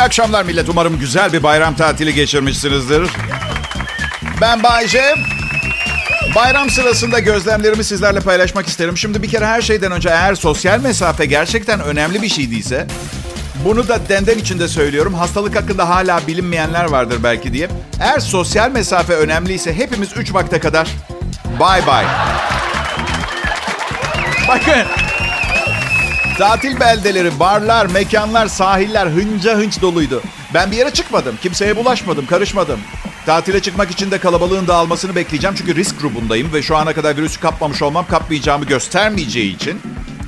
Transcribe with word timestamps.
İyi 0.00 0.02
akşamlar 0.02 0.44
millet. 0.44 0.68
Umarım 0.68 0.98
güzel 0.98 1.32
bir 1.32 1.42
bayram 1.42 1.76
tatili 1.76 2.14
geçirmişsinizdir. 2.14 3.08
Ben 4.40 4.62
Bayce. 4.62 5.14
Bayram 6.34 6.70
sırasında 6.70 7.18
gözlemlerimi 7.18 7.84
sizlerle 7.84 8.20
paylaşmak 8.20 8.66
isterim. 8.66 8.98
Şimdi 8.98 9.22
bir 9.22 9.28
kere 9.28 9.46
her 9.46 9.62
şeyden 9.62 9.92
önce 9.92 10.08
eğer 10.08 10.34
sosyal 10.34 10.80
mesafe 10.80 11.26
gerçekten 11.26 11.80
önemli 11.80 12.22
bir 12.22 12.28
şey 12.28 12.50
değilse... 12.50 12.86
Bunu 13.64 13.88
da 13.88 14.08
denden 14.08 14.38
içinde 14.38 14.68
söylüyorum. 14.68 15.14
Hastalık 15.14 15.56
hakkında 15.56 15.88
hala 15.88 16.26
bilinmeyenler 16.26 16.84
vardır 16.84 17.18
belki 17.24 17.52
diye. 17.52 17.68
Eğer 18.00 18.20
sosyal 18.20 18.70
mesafe 18.70 19.14
önemliyse 19.14 19.74
hepimiz 19.74 20.08
3 20.16 20.34
vakte 20.34 20.58
kadar 20.58 20.88
bye 21.60 21.86
bye. 21.86 22.06
Bakın. 24.48 24.99
Tatil 26.40 26.80
beldeleri, 26.80 27.40
barlar, 27.40 27.86
mekanlar, 27.86 28.46
sahiller 28.46 29.06
hınca 29.06 29.56
hınç 29.56 29.82
doluydu. 29.82 30.22
Ben 30.54 30.70
bir 30.70 30.76
yere 30.76 30.90
çıkmadım. 30.90 31.36
Kimseye 31.42 31.76
bulaşmadım, 31.76 32.26
karışmadım. 32.26 32.80
Tatile 33.26 33.60
çıkmak 33.62 33.90
için 33.90 34.10
de 34.10 34.18
kalabalığın 34.18 34.66
dağılmasını 34.66 35.14
bekleyeceğim. 35.14 35.56
Çünkü 35.56 35.74
risk 35.74 36.00
grubundayım 36.00 36.52
ve 36.52 36.62
şu 36.62 36.76
ana 36.76 36.92
kadar 36.92 37.16
virüsü 37.16 37.40
kapmamış 37.40 37.82
olmam 37.82 38.06
kapmayacağımı 38.10 38.64
göstermeyeceği 38.64 39.56
için 39.56 39.80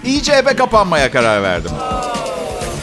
iyice 0.04 0.32
eve 0.32 0.56
kapanmaya 0.56 1.10
karar 1.10 1.42
verdim. 1.42 1.70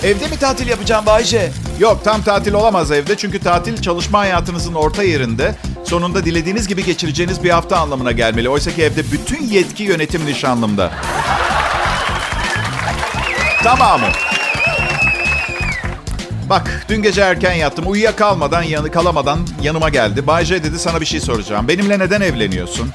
Evde 0.04 0.28
mi 0.28 0.38
tatil 0.40 0.68
yapacağım 0.68 1.06
Bayce? 1.06 1.52
Yok 1.80 2.04
tam 2.04 2.22
tatil 2.22 2.54
olamaz 2.54 2.92
evde. 2.92 3.18
Çünkü 3.18 3.40
tatil 3.40 3.82
çalışma 3.82 4.20
hayatınızın 4.20 4.74
orta 4.74 5.04
yerinde 5.04 5.56
sonunda 5.86 6.26
dilediğiniz 6.26 6.68
gibi 6.68 6.86
geçireceğiniz 6.86 7.44
bir 7.44 7.50
hafta 7.50 7.78
anlamına 7.78 8.12
gelmeli. 8.12 8.50
Oysa 8.50 8.72
ki 8.72 8.84
evde 8.84 9.12
bütün 9.12 9.44
yetki 9.44 9.84
yönetim 9.84 10.26
nişanlımda. 10.26 10.92
Tamamı. 13.64 14.06
Bak 16.50 16.86
dün 16.90 17.02
gece 17.02 17.22
erken 17.22 17.54
yattım. 17.54 17.86
Uyuyakalmadan, 17.88 18.64
yanı 18.64 18.92
kalamadan 18.92 19.40
yanıma 19.62 19.90
geldi. 19.90 20.28
Bayce 20.28 20.64
dedi 20.64 20.80
sana 20.80 21.02
bir 21.02 21.06
şey 21.06 21.20
soracağım. 21.20 21.68
Benimle 21.68 22.00
neden 22.00 22.22
evleniyorsun? 22.22 22.90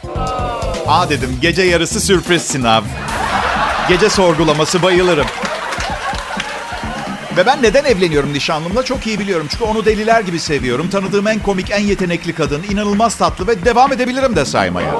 Aa 0.86 1.10
dedim 1.10 1.38
gece 1.40 1.62
yarısı 1.62 2.00
sürpriz 2.00 2.42
sınav. 2.42 2.82
Gece 3.88 4.10
sorgulaması 4.10 4.82
bayılırım. 4.82 5.26
Ve 7.36 7.46
ben 7.46 7.62
neden 7.62 7.84
evleniyorum 7.84 8.32
nişanlımla 8.32 8.82
çok 8.82 9.06
iyi 9.06 9.18
biliyorum. 9.18 9.46
Çünkü 9.50 9.64
onu 9.64 9.84
deliler 9.84 10.20
gibi 10.20 10.40
seviyorum. 10.40 10.90
Tanıdığım 10.90 11.26
en 11.26 11.38
komik, 11.38 11.70
en 11.70 11.82
yetenekli 11.82 12.32
kadın. 12.34 12.62
inanılmaz 12.70 13.16
tatlı 13.16 13.46
ve 13.46 13.64
devam 13.64 13.92
edebilirim 13.92 14.36
de 14.36 14.44
saymaya. 14.44 14.94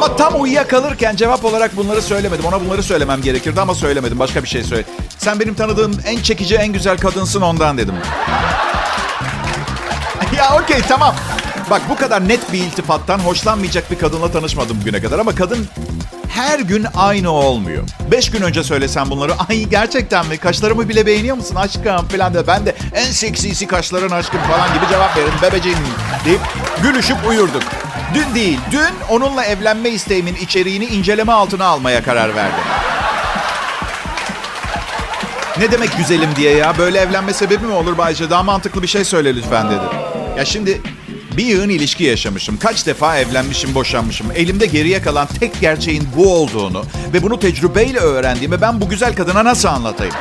Ama 0.00 0.16
tam 0.16 0.42
uyuyakalırken 0.42 1.16
cevap 1.16 1.44
olarak 1.44 1.76
bunları 1.76 2.02
söylemedim. 2.02 2.44
Ona 2.44 2.60
bunları 2.60 2.82
söylemem 2.82 3.22
gerekirdi 3.22 3.60
ama 3.60 3.74
söylemedim. 3.74 4.18
Başka 4.18 4.42
bir 4.42 4.48
şey 4.48 4.62
söyle. 4.62 4.84
Sen 5.18 5.40
benim 5.40 5.54
tanıdığım 5.54 6.00
en 6.06 6.22
çekici, 6.22 6.54
en 6.54 6.72
güzel 6.72 6.98
kadınsın 6.98 7.40
ondan 7.40 7.78
dedim. 7.78 7.94
ya 10.36 10.56
okey 10.62 10.80
tamam. 10.88 11.14
Bak 11.70 11.82
bu 11.90 11.96
kadar 11.96 12.28
net 12.28 12.52
bir 12.52 12.58
iltifattan 12.58 13.18
hoşlanmayacak 13.18 13.90
bir 13.90 13.98
kadınla 13.98 14.32
tanışmadım 14.32 14.80
bugüne 14.80 15.02
kadar. 15.02 15.18
Ama 15.18 15.34
kadın 15.34 15.68
her 16.28 16.58
gün 16.58 16.86
aynı 16.96 17.30
olmuyor. 17.30 17.82
Beş 18.10 18.30
gün 18.30 18.42
önce 18.42 18.64
söylesem 18.64 19.10
bunları, 19.10 19.32
ay 19.48 19.64
gerçekten 19.64 20.26
mi? 20.26 20.38
Kaşlarımı 20.38 20.88
bile 20.88 21.06
beğeniyor 21.06 21.36
musun 21.36 21.54
aşkım 21.54 22.08
falan 22.08 22.34
de. 22.34 22.46
Ben 22.46 22.66
de 22.66 22.74
en 22.94 23.12
seksisi 23.12 23.66
kaşların 23.66 24.16
aşkım 24.16 24.40
falan 24.40 24.74
gibi 24.74 24.88
cevap 24.90 25.16
veririm. 25.16 25.32
Bebeciğim 25.42 25.78
deyip 26.24 26.40
gülüşüp 26.82 27.28
uyurduk. 27.28 27.62
Dün 28.14 28.34
değil, 28.34 28.58
dün 28.70 28.94
onunla 29.08 29.44
evlenme 29.44 29.88
isteğimin 29.88 30.34
içeriğini 30.34 30.84
inceleme 30.84 31.32
altına 31.32 31.64
almaya 31.64 32.02
karar 32.02 32.36
verdim. 32.36 32.64
Ne 35.58 35.72
demek 35.72 35.96
güzelim 35.96 36.30
diye 36.36 36.56
ya? 36.56 36.78
Böyle 36.78 36.98
evlenme 36.98 37.32
sebebi 37.32 37.66
mi 37.66 37.72
olur 37.72 37.98
Bayce? 37.98 38.30
Daha 38.30 38.42
mantıklı 38.42 38.82
bir 38.82 38.88
şey 38.88 39.04
söyle 39.04 39.36
lütfen 39.36 39.70
dedi. 39.70 39.84
Ya 40.38 40.44
şimdi 40.44 40.80
bir 41.36 41.44
yığın 41.44 41.68
ilişki 41.68 42.04
yaşamışım. 42.04 42.58
Kaç 42.58 42.86
defa 42.86 43.18
evlenmişim, 43.18 43.74
boşanmışım. 43.74 44.26
Elimde 44.34 44.66
geriye 44.66 45.02
kalan 45.02 45.26
tek 45.40 45.60
gerçeğin 45.60 46.08
bu 46.16 46.34
olduğunu 46.34 46.84
ve 47.12 47.22
bunu 47.22 47.38
tecrübeyle 47.40 47.98
öğrendiğimi 47.98 48.60
ben 48.60 48.80
bu 48.80 48.88
güzel 48.88 49.14
kadına 49.14 49.44
nasıl 49.44 49.68
anlatayım? 49.68 50.14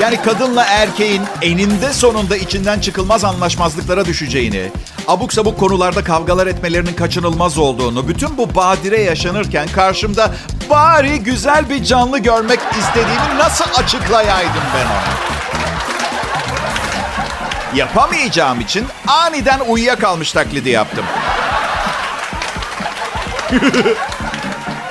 Yani 0.00 0.22
kadınla 0.22 0.64
erkeğin 0.64 1.22
eninde 1.42 1.92
sonunda 1.92 2.36
içinden 2.36 2.80
çıkılmaz 2.80 3.24
anlaşmazlıklara 3.24 4.04
düşeceğini, 4.04 4.70
abuk 5.08 5.32
sabuk 5.32 5.60
konularda 5.60 6.04
kavgalar 6.04 6.46
etmelerinin 6.46 6.94
kaçınılmaz 6.94 7.58
olduğunu, 7.58 8.08
bütün 8.08 8.38
bu 8.38 8.54
badire 8.54 9.00
yaşanırken 9.02 9.68
karşımda 9.68 10.34
bari 10.70 11.18
güzel 11.18 11.70
bir 11.70 11.84
canlı 11.84 12.18
görmek 12.18 12.60
istediğimi 12.78 13.38
nasıl 13.38 13.64
açıklayaydım 13.82 14.62
ben 14.74 14.86
ona? 14.86 15.36
Yapamayacağım 17.74 18.60
için 18.60 18.86
aniden 19.06 19.60
uyuyakalmış 19.68 20.32
taklidi 20.32 20.70
yaptım. 20.70 21.04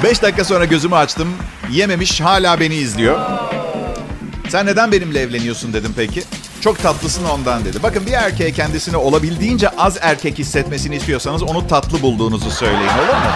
Beş 0.03 0.21
dakika 0.21 0.43
sonra 0.43 0.65
gözümü 0.65 0.95
açtım. 0.95 1.33
Yememiş 1.71 2.21
hala 2.21 2.59
beni 2.59 2.75
izliyor. 2.75 3.19
Sen 4.49 4.65
neden 4.65 4.91
benimle 4.91 5.21
evleniyorsun 5.21 5.73
dedim 5.73 5.93
peki. 5.97 6.23
Çok 6.65 6.83
tatlısın 6.83 7.25
ondan 7.25 7.65
dedi. 7.65 7.83
Bakın 7.83 8.05
bir 8.05 8.11
erkeğe 8.11 8.51
kendisini 8.51 8.97
olabildiğince 8.97 9.69
az 9.69 9.97
erkek 10.01 10.37
hissetmesini 10.37 10.95
istiyorsanız 10.95 11.43
onu 11.43 11.67
tatlı 11.67 12.01
bulduğunuzu 12.01 12.51
söyleyin 12.51 12.89
olur 12.89 13.13
mu? 13.13 13.31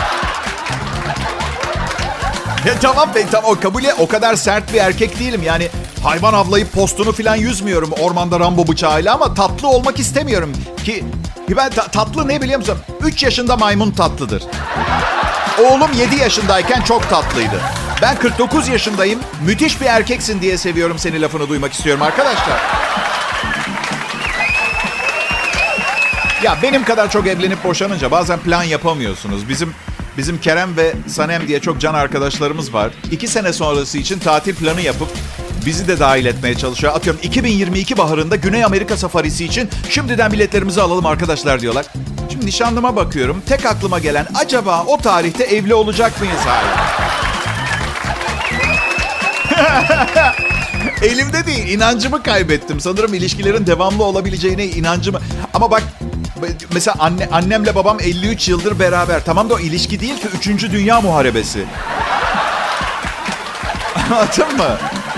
Ya 2.65 2.79
tamam 2.81 3.09
be 3.15 3.25
tamam 3.31 3.59
kabul 3.59 3.83
et. 3.83 3.95
O 3.99 4.07
kadar 4.07 4.35
sert 4.35 4.73
bir 4.73 4.77
erkek 4.77 5.19
değilim. 5.19 5.41
Yani 5.43 5.67
hayvan 6.03 6.33
avlayıp 6.33 6.73
postunu 6.73 7.11
falan 7.11 7.35
yüzmüyorum 7.35 7.91
ormanda 7.91 8.39
Rambo 8.39 8.67
bıçağıyla 8.67 9.13
ama 9.13 9.33
tatlı 9.33 9.67
olmak 9.67 9.99
istemiyorum. 9.99 10.53
Ki 10.85 11.05
ben 11.57 11.69
ta- 11.69 11.87
tatlı 11.87 12.27
ne 12.27 12.41
biliyor 12.41 12.59
musun? 12.59 12.77
3 13.01 13.23
yaşında 13.23 13.57
maymun 13.57 13.91
tatlıdır. 13.91 14.43
Oğlum 15.59 15.91
7 15.97 16.15
yaşındayken 16.15 16.81
çok 16.81 17.09
tatlıydı. 17.09 17.61
Ben 18.01 18.15
49 18.15 18.67
yaşındayım. 18.67 19.19
Müthiş 19.45 19.81
bir 19.81 19.85
erkeksin 19.85 20.41
diye 20.41 20.57
seviyorum 20.57 20.99
seni 20.99 21.21
lafını 21.21 21.49
duymak 21.49 21.73
istiyorum 21.73 22.01
arkadaşlar. 22.01 22.59
Ya 26.43 26.57
benim 26.63 26.83
kadar 26.83 27.11
çok 27.11 27.27
evlenip 27.27 27.63
boşanınca 27.63 28.11
bazen 28.11 28.39
plan 28.39 28.63
yapamıyorsunuz. 28.63 29.49
Bizim 29.49 29.73
bizim 30.17 30.41
Kerem 30.41 30.77
ve 30.77 30.93
Sanem 31.07 31.47
diye 31.47 31.59
çok 31.59 31.79
can 31.81 31.93
arkadaşlarımız 31.93 32.73
var. 32.73 32.91
İki 33.11 33.27
sene 33.27 33.53
sonrası 33.53 33.97
için 33.97 34.19
tatil 34.19 34.55
planı 34.55 34.81
yapıp 34.81 35.07
bizi 35.65 35.87
de 35.87 35.99
dahil 35.99 36.25
etmeye 36.25 36.55
çalışıyor. 36.55 36.95
Atıyorum 36.95 37.21
2022 37.23 37.97
baharında 37.97 38.35
Güney 38.35 38.63
Amerika 38.63 38.97
safarisi 38.97 39.45
için 39.45 39.69
şimdiden 39.89 40.31
biletlerimizi 40.31 40.81
alalım 40.81 41.05
arkadaşlar 41.05 41.61
diyorlar. 41.61 41.85
Şimdi 42.31 42.45
nişanlıma 42.45 42.95
bakıyorum. 42.95 43.41
Tek 43.47 43.65
aklıma 43.65 43.99
gelen 43.99 44.27
acaba 44.35 44.83
o 44.87 44.97
tarihte 44.97 45.43
evli 45.43 45.73
olacak 45.73 46.21
mıyız 46.21 46.39
hala? 46.45 46.89
Elimde 51.01 51.45
değil. 51.45 51.67
inancımı 51.67 52.23
kaybettim. 52.23 52.79
Sanırım 52.79 53.13
ilişkilerin 53.13 53.67
devamlı 53.67 54.03
olabileceğine 54.03 54.65
inancımı... 54.65 55.19
Ama 55.53 55.71
bak 55.71 55.83
mesela 56.73 56.95
anne, 56.99 57.29
annemle 57.31 57.75
babam 57.75 57.97
53 57.99 58.49
yıldır 58.49 58.79
beraber. 58.79 59.25
Tamam 59.25 59.49
da 59.49 59.53
o 59.53 59.59
ilişki 59.59 59.99
değil 59.99 60.21
ki 60.21 60.27
3. 60.37 60.47
Dünya 60.71 61.01
Muharebesi. 61.01 61.65
Anladın 64.11 64.57
mı? 64.57 64.77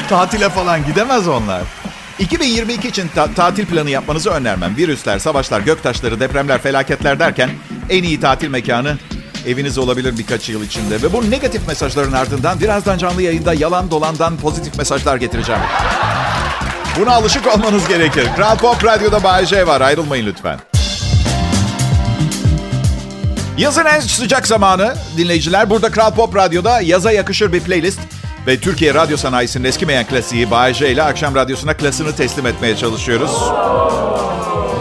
Tatile 0.09 0.49
falan 0.49 0.85
gidemez 0.85 1.27
onlar. 1.27 1.61
2022 2.19 2.87
için 2.87 3.07
ta- 3.15 3.33
tatil 3.33 3.65
planı 3.65 3.89
yapmanızı 3.89 4.29
önermem. 4.29 4.77
Virüsler, 4.77 5.19
savaşlar, 5.19 5.61
göktaşları, 5.61 6.19
depremler, 6.19 6.61
felaketler 6.61 7.19
derken 7.19 7.49
en 7.89 8.03
iyi 8.03 8.19
tatil 8.19 8.49
mekanı 8.49 8.97
eviniz 9.47 9.77
olabilir 9.77 10.17
birkaç 10.17 10.49
yıl 10.49 10.63
içinde. 10.63 11.01
Ve 11.01 11.13
bu 11.13 11.31
negatif 11.31 11.67
mesajların 11.67 12.11
ardından 12.11 12.59
birazdan 12.59 12.97
canlı 12.97 13.21
yayında 13.21 13.53
yalan 13.53 13.91
dolandan 13.91 14.37
pozitif 14.37 14.77
mesajlar 14.77 15.15
getireceğim. 15.17 15.61
Buna 16.99 17.11
alışık 17.11 17.47
olmanız 17.47 17.87
gerekir. 17.87 18.27
Kral 18.35 18.57
Pop 18.57 18.85
Radyo'da 18.85 19.23
Bay 19.23 19.45
J 19.45 19.67
var. 19.67 19.81
Ayrılmayın 19.81 20.25
lütfen. 20.25 20.59
Yazın 23.57 23.85
en 23.85 23.99
sıcak 23.99 24.47
zamanı 24.47 24.95
dinleyiciler. 25.17 25.69
Burada 25.69 25.91
Kral 25.91 26.11
Pop 26.11 26.35
Radyo'da 26.35 26.81
yaza 26.81 27.11
yakışır 27.11 27.53
bir 27.53 27.59
playlist 27.59 27.99
ve 28.47 28.59
Türkiye 28.59 28.93
radyo 28.93 29.17
sanayisinin 29.17 29.63
eskimeyen 29.63 30.07
klasiği 30.07 30.51
Bay 30.51 30.71
ile 30.71 31.03
akşam 31.03 31.35
radyosuna 31.35 31.73
klasını 31.73 32.15
teslim 32.15 32.45
etmeye 32.45 32.77
çalışıyoruz. 32.77 33.31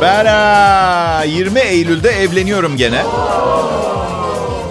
Ben 0.02 0.26
aa, 0.26 1.24
20 1.24 1.60
Eylül'de 1.60 2.10
evleniyorum 2.10 2.76
gene. 2.76 3.02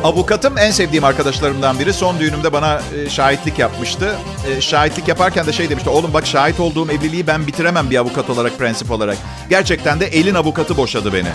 Avukatım 0.04 0.58
en 0.58 0.72
sevdiğim 0.72 1.04
arkadaşlarımdan 1.04 1.80
biri. 1.80 1.94
Son 1.94 2.20
düğünümde 2.20 2.54
bana 2.54 2.82
e, 2.96 3.10
şahitlik 3.10 3.60
yapmıştı. 3.60 4.16
E, 4.52 4.62
şahitlik 4.62 5.08
yaparken 5.08 5.48
de 5.48 5.54
şey 5.54 5.70
demişti. 5.70 5.90
Oğlum 5.90 6.14
bak 6.14 6.28
şahit 6.28 6.60
olduğum 6.60 6.92
evliliği 6.92 7.28
ben 7.28 7.48
bitiremem 7.48 7.90
bir 7.90 7.98
avukat 7.98 8.30
olarak, 8.30 8.58
prensip 8.58 8.92
olarak. 8.92 9.18
Gerçekten 9.50 10.00
de 10.00 10.08
elin 10.08 10.36
avukatı 10.36 10.78
boşadı 10.78 11.14
beni. 11.14 11.30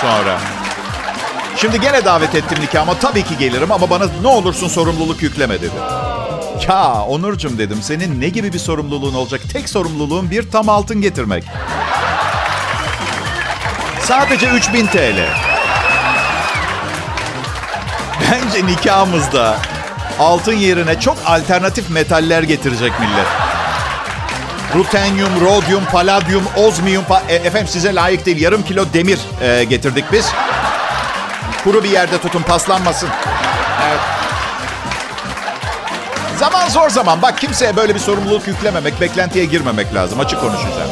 Sonra. 0.00 0.61
Şimdi 1.56 1.80
gene 1.80 2.04
davet 2.04 2.34
ettim 2.34 2.58
nikah 2.60 2.82
ama 2.82 2.98
tabii 2.98 3.22
ki 3.22 3.38
gelirim 3.38 3.72
ama 3.72 3.90
bana 3.90 4.04
ne 4.22 4.28
olursun 4.28 4.68
sorumluluk 4.68 5.22
yükleme 5.22 5.60
dedi. 5.60 5.74
Ya 6.68 7.02
Onurcuğum 7.08 7.58
dedim 7.58 7.78
senin 7.82 8.20
ne 8.20 8.28
gibi 8.28 8.52
bir 8.52 8.58
sorumluluğun 8.58 9.14
olacak? 9.14 9.40
Tek 9.52 9.68
sorumluluğun 9.68 10.30
bir 10.30 10.50
tam 10.50 10.68
altın 10.68 11.00
getirmek. 11.00 11.44
Sadece 14.02 14.46
3000 14.48 14.86
TL. 14.86 15.26
Bence 18.20 18.66
nikahımızda 18.66 19.56
altın 20.18 20.52
yerine 20.56 21.00
çok 21.00 21.16
alternatif 21.26 21.90
metaller 21.90 22.42
getirecek 22.42 22.92
millet. 23.00 23.26
Rutenyum, 24.74 25.40
rodyum, 25.40 25.84
paladyum, 25.92 26.44
ozmiyum. 26.56 27.04
Pa- 27.04 27.22
e, 27.28 27.34
efendim 27.34 27.68
size 27.68 27.94
layık 27.94 28.26
değil. 28.26 28.40
Yarım 28.40 28.62
kilo 28.64 28.84
demir 28.94 29.18
e, 29.42 29.64
getirdik 29.64 30.04
biz. 30.12 30.26
Kuru 31.64 31.84
bir 31.84 31.90
yerde 31.90 32.18
tutun 32.20 32.42
paslanmasın. 32.42 33.08
Evet. 33.88 34.00
Zaman 36.38 36.68
zor 36.68 36.90
zaman. 36.90 37.22
Bak 37.22 37.38
kimseye 37.38 37.76
böyle 37.76 37.94
bir 37.94 38.00
sorumluluk 38.00 38.48
yüklememek, 38.48 39.00
beklentiye 39.00 39.44
girmemek 39.44 39.94
lazım. 39.94 40.20
Açık 40.20 40.40
konuşacağım. 40.40 40.90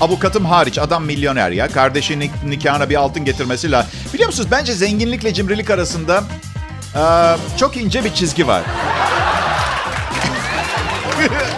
Avukatım 0.00 0.44
hariç 0.44 0.78
adam 0.78 1.04
milyoner 1.04 1.50
ya. 1.50 1.68
Kardeşinin 1.68 2.30
nikahına 2.44 2.90
bir 2.90 2.96
altın 2.96 3.24
getirmesi 3.24 3.70
lazım. 3.70 3.90
Biliyor 4.14 4.28
musunuz 4.28 4.48
bence 4.50 4.72
zenginlikle 4.72 5.34
cimrilik 5.34 5.70
arasında 5.70 6.24
e, 6.94 7.02
çok 7.58 7.76
ince 7.76 8.04
bir 8.04 8.14
çizgi 8.14 8.46
var. 8.46 8.62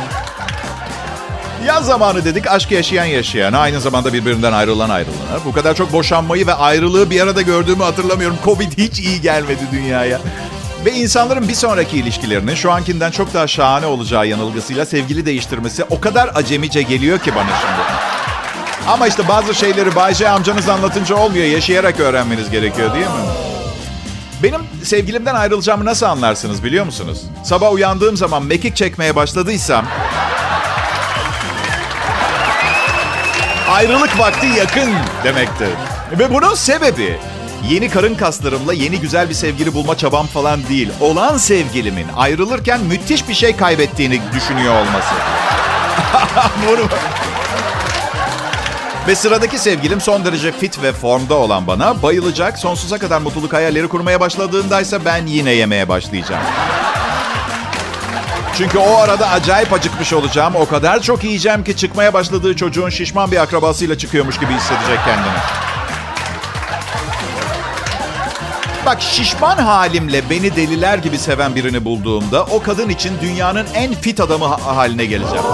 Yaz 1.69 1.87
zamanı 1.87 2.25
dedik 2.25 2.47
aşk 2.47 2.70
yaşayan 2.70 3.05
yaşayan. 3.05 3.53
Aynı 3.53 3.81
zamanda 3.81 4.12
birbirinden 4.12 4.53
ayrılan 4.53 4.91
ayrılanlar. 4.91 5.44
Bu 5.44 5.53
kadar 5.53 5.75
çok 5.75 5.93
boşanmayı 5.93 6.47
ve 6.47 6.55
ayrılığı 6.55 7.11
bir 7.11 7.20
arada 7.20 7.43
gördüğümü 7.43 7.82
hatırlamıyorum. 7.82 8.37
Covid 8.44 8.73
hiç 8.79 8.99
iyi 8.99 9.20
gelmedi 9.20 9.61
dünyaya. 9.73 10.20
Ve 10.85 10.93
insanların 10.93 11.49
bir 11.49 11.55
sonraki 11.55 11.99
ilişkilerinin 11.99 12.55
şu 12.55 12.73
ankinden 12.73 13.11
çok 13.11 13.35
daha 13.35 13.47
şahane 13.47 13.87
olacağı 13.87 14.26
yanılgısıyla 14.26 14.87
sevgili 14.87 15.26
değiştirmesi 15.26 15.85
o 15.85 16.00
kadar 16.00 16.31
acemice 16.35 16.82
geliyor 16.82 17.19
ki 17.19 17.35
bana 17.35 17.44
şimdi. 17.61 17.82
Ama 18.88 19.06
işte 19.06 19.29
bazı 19.29 19.55
şeyleri 19.55 19.97
Bayce 19.97 20.29
amcanız 20.29 20.69
anlatınca 20.69 21.17
olmuyor. 21.17 21.44
Yaşayarak 21.44 22.00
öğrenmeniz 22.00 22.50
gerekiyor 22.50 22.94
değil 22.94 23.06
mi? 23.06 23.12
Benim 24.43 24.61
sevgilimden 24.85 25.35
ayrılacağımı 25.35 25.85
nasıl 25.85 26.06
anlarsınız 26.06 26.64
biliyor 26.64 26.85
musunuz? 26.85 27.23
Sabah 27.44 27.73
uyandığım 27.73 28.17
zaman 28.17 28.43
mekik 28.43 28.76
çekmeye 28.76 29.17
başladıysam... 29.17 29.85
ayrılık 33.69 34.19
vakti 34.19 34.47
yakın 34.47 34.93
demektir. 35.25 35.69
Ve 36.19 36.35
bunun 36.35 36.55
sebebi 36.55 37.19
yeni 37.69 37.91
karın 37.91 38.15
kaslarımla 38.15 38.73
yeni 38.73 39.00
güzel 39.00 39.29
bir 39.29 39.35
sevgili 39.35 39.75
bulma 39.75 39.97
çabam 39.97 40.26
falan 40.26 40.69
değil. 40.69 40.91
Olan 41.00 41.37
sevgilimin 41.37 42.06
ayrılırken 42.17 42.81
müthiş 42.81 43.29
bir 43.29 43.35
şey 43.35 43.56
kaybettiğini 43.56 44.20
düşünüyor 44.35 44.75
olması. 44.75 45.15
Bunu... 46.69 46.88
Ve 49.09 49.15
sıradaki 49.15 49.59
sevgilim 49.59 50.00
son 50.00 50.25
derece 50.25 50.53
fit 50.53 50.82
ve 50.82 50.93
formda 50.93 51.35
olan 51.35 51.67
bana 51.67 52.03
bayılacak. 52.03 52.59
Sonsuza 52.59 52.99
kadar 52.99 53.21
mutluluk 53.21 53.53
hayalleri 53.53 53.88
kurmaya 53.88 54.21
başladığındaysa 54.21 55.05
ben 55.05 55.26
yine 55.26 55.50
yemeye 55.50 55.88
başlayacağım. 55.88 56.43
Çünkü 58.59 58.79
o 58.79 58.97
arada 58.97 59.29
acayip 59.31 59.73
acıkmış 59.73 60.13
olacağım. 60.13 60.55
O 60.57 60.67
kadar 60.69 61.01
çok 61.03 61.25
yiyeceğim 61.25 61.65
ki 61.65 61.77
çıkmaya 61.77 62.15
başladığı 62.15 62.57
çocuğun 62.57 62.89
şişman 62.91 63.31
bir 63.33 63.37
akrabasıyla 63.37 63.99
çıkıyormuş 63.99 64.39
gibi 64.39 64.53
hissedecek 64.55 64.99
kendini. 65.05 65.37
Bak 68.87 69.03
şişman 69.03 69.57
halimle 69.57 70.31
beni 70.31 70.57
deliler 70.57 70.99
gibi 70.99 71.19
seven 71.19 71.55
birini 71.55 71.85
bulduğumda 71.85 72.45
o 72.45 72.63
kadın 72.63 72.89
için 72.89 73.13
dünyanın 73.23 73.67
en 73.75 73.95
fit 73.95 74.21
adamı 74.21 74.45
ha- 74.47 74.77
haline 74.77 75.05
geleceğim. 75.05 75.45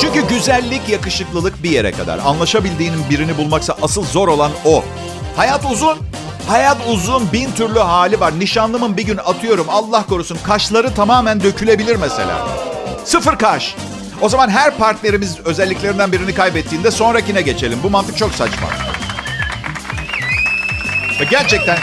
Çünkü 0.00 0.28
güzellik, 0.28 0.88
yakışıklılık 0.88 1.62
bir 1.62 1.70
yere 1.70 1.92
kadar. 1.92 2.18
Anlaşabildiğinin 2.18 3.10
birini 3.10 3.36
bulmaksa 3.36 3.76
asıl 3.82 4.04
zor 4.04 4.28
olan 4.28 4.50
o. 4.64 4.84
Hayat 5.36 5.64
uzun. 5.70 5.98
Hayat 6.48 6.76
uzun 6.88 7.32
bin 7.32 7.50
türlü 7.52 7.78
hali 7.78 8.20
var. 8.20 8.38
Nişanlımın 8.40 8.96
bir 8.96 9.02
gün 9.02 9.16
atıyorum 9.16 9.66
Allah 9.70 10.06
korusun 10.06 10.38
kaşları 10.42 10.94
tamamen 10.94 11.40
dökülebilir 11.42 11.96
mesela. 11.96 12.48
Sıfır 13.04 13.36
kaş. 13.38 13.74
O 14.20 14.28
zaman 14.28 14.48
her 14.48 14.76
partnerimiz 14.76 15.38
özelliklerinden 15.44 16.12
birini 16.12 16.34
kaybettiğinde 16.34 16.90
sonrakine 16.90 17.42
geçelim. 17.42 17.78
Bu 17.82 17.90
mantık 17.90 18.16
çok 18.18 18.34
saçma. 18.34 18.68
Gerçekten 21.30 21.78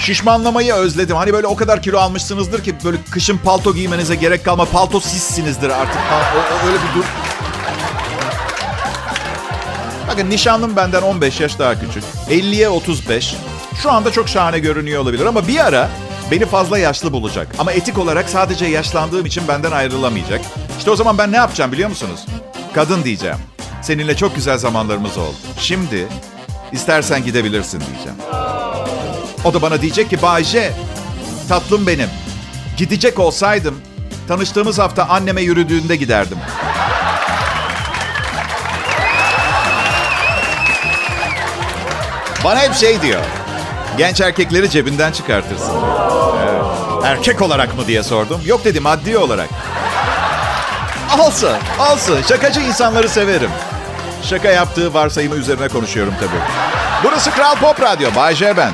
şişmanlamayı 0.00 0.74
özledim. 0.74 1.16
Hani 1.16 1.32
böyle 1.32 1.46
o 1.46 1.56
kadar 1.56 1.82
kilo 1.82 1.98
almışsınızdır 1.98 2.64
ki 2.64 2.74
böyle 2.84 2.96
kışın 3.10 3.38
palto 3.38 3.74
giymenize 3.74 4.14
gerek 4.14 4.44
kalma. 4.44 4.64
Palto 4.64 5.00
sizsinizdir 5.00 5.70
artık. 5.70 5.96
O, 6.12 6.38
o- 6.38 6.66
öyle 6.66 6.76
bir 6.78 6.94
dur. 7.00 7.04
Bakın 10.08 10.30
nişanlım 10.30 10.76
benden 10.76 11.02
15 11.02 11.40
yaş 11.40 11.58
daha 11.58 11.80
küçük. 11.80 12.02
50'ye 12.30 12.68
35. 12.68 13.34
Şu 13.82 13.92
anda 13.92 14.12
çok 14.12 14.28
şahane 14.28 14.58
görünüyor 14.58 15.02
olabilir 15.02 15.26
ama 15.26 15.48
bir 15.48 15.66
ara 15.66 15.88
beni 16.30 16.46
fazla 16.46 16.78
yaşlı 16.78 17.12
bulacak. 17.12 17.48
Ama 17.58 17.72
etik 17.72 17.98
olarak 17.98 18.28
sadece 18.28 18.66
yaşlandığım 18.66 19.26
için 19.26 19.48
benden 19.48 19.72
ayrılamayacak. 19.72 20.40
İşte 20.78 20.90
o 20.90 20.96
zaman 20.96 21.18
ben 21.18 21.32
ne 21.32 21.36
yapacağım 21.36 21.72
biliyor 21.72 21.88
musunuz? 21.88 22.26
Kadın 22.74 23.04
diyeceğim. 23.04 23.36
Seninle 23.82 24.16
çok 24.16 24.34
güzel 24.34 24.58
zamanlarımız 24.58 25.18
oldu. 25.18 25.36
Şimdi 25.60 26.08
istersen 26.72 27.24
gidebilirsin 27.24 27.80
diyeceğim. 27.80 28.18
O 29.44 29.54
da 29.54 29.62
bana 29.62 29.82
diyecek 29.82 30.10
ki 30.10 30.22
Bayce, 30.22 30.72
tatlım 31.48 31.86
benim. 31.86 32.08
Gidecek 32.76 33.18
olsaydım 33.18 33.80
tanıştığımız 34.28 34.78
hafta 34.78 35.04
anneme 35.08 35.42
yürüdüğünde 35.42 35.96
giderdim. 35.96 36.38
Bana 42.44 42.60
hep 42.60 42.74
şey 42.74 43.02
diyor. 43.02 43.22
Genç 43.98 44.20
erkekleri 44.20 44.70
cebinden 44.70 45.12
çıkartırsın. 45.12 45.72
Evet. 46.42 46.64
Erkek 47.04 47.42
olarak 47.42 47.76
mı 47.76 47.86
diye 47.86 48.02
sordum. 48.02 48.40
Yok 48.44 48.64
dedi 48.64 48.80
maddi 48.80 49.18
olarak. 49.18 49.48
Alsın, 51.18 51.56
alsın. 51.78 52.22
Şakacı 52.28 52.60
insanları 52.60 53.08
severim. 53.08 53.50
Şaka 54.22 54.48
yaptığı 54.48 54.94
varsayımı 54.94 55.34
üzerine 55.34 55.68
konuşuyorum 55.68 56.14
tabii. 56.20 56.40
Burası 57.04 57.30
Kral 57.30 57.54
Pop 57.56 57.80
Radyo. 57.80 58.14
Bay 58.16 58.34
J 58.34 58.56
ben. 58.56 58.72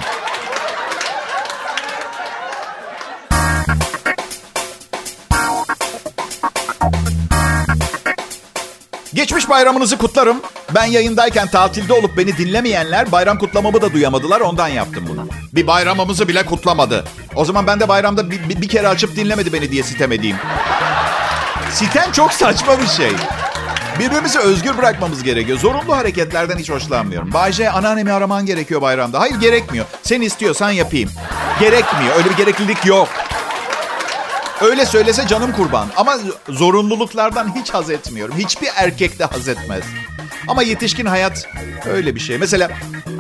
Geçmiş 9.15 9.49
bayramınızı 9.49 9.99
kutlarım. 9.99 10.43
Ben 10.75 10.85
yayındayken 10.85 11.49
tatilde 11.49 11.93
olup 11.93 12.17
beni 12.17 12.37
dinlemeyenler 12.39 13.13
bayram 13.13 13.39
kutlamamı 13.39 13.83
da 13.83 13.93
duyamadılar. 13.93 14.41
Ondan 14.41 14.69
yaptım 14.69 15.05
bunu. 15.09 15.27
Bir 15.53 15.67
bayramımızı 15.67 16.29
bile 16.29 16.47
kutlamadı. 16.47 17.05
O 17.35 17.45
zaman 17.45 17.67
ben 17.67 17.81
de 17.81 17.89
bayramda 17.89 18.31
bir, 18.31 18.49
bir- 18.49 18.61
bir 18.63 18.69
kere 18.69 18.89
açıp 18.89 19.17
dinlemedi 19.17 19.53
beni 19.53 19.71
diye 19.71 19.83
sitem 19.83 20.13
edeyim. 20.13 20.37
Sitem 21.73 22.13
çok 22.13 22.33
saçma 22.33 22.81
bir 22.81 22.87
şey. 22.87 23.13
Birbirimizi 23.99 24.39
özgür 24.39 24.79
bırakmamız 24.79 25.23
gerekiyor. 25.23 25.59
Zorunlu 25.59 25.97
hareketlerden 25.97 26.59
hiç 26.59 26.71
hoşlanmıyorum. 26.71 27.33
Bayce 27.33 27.71
anneannemi 27.71 28.13
araman 28.13 28.47
gerekiyor 28.47 28.83
bayramda. 28.83 29.21
Hayır 29.21 29.35
gerekmiyor. 29.41 29.87
Sen 30.03 30.21
istiyorsan 30.21 30.71
yapayım. 30.71 31.11
Gerekmiyor. 31.61 32.17
Öyle 32.17 32.31
bir 32.31 32.37
gereklilik 32.37 32.87
yok. 32.87 33.09
Öyle 34.61 34.87
söylese 34.87 35.27
canım 35.27 35.53
kurban. 35.53 35.87
Ama 35.97 36.19
zorunluluklardan 36.49 37.55
hiç 37.57 37.71
haz 37.71 37.91
etmiyorum. 37.91 38.35
Hiçbir 38.39 38.69
erkek 38.77 39.19
de 39.19 39.25
haz 39.25 39.49
etmez. 39.49 39.83
Ama 40.49 40.63
yetişkin 40.63 41.07
hayat 41.07 41.49
öyle 41.87 42.15
bir 42.15 42.21
şey. 42.21 42.39
Mesela 42.39 42.71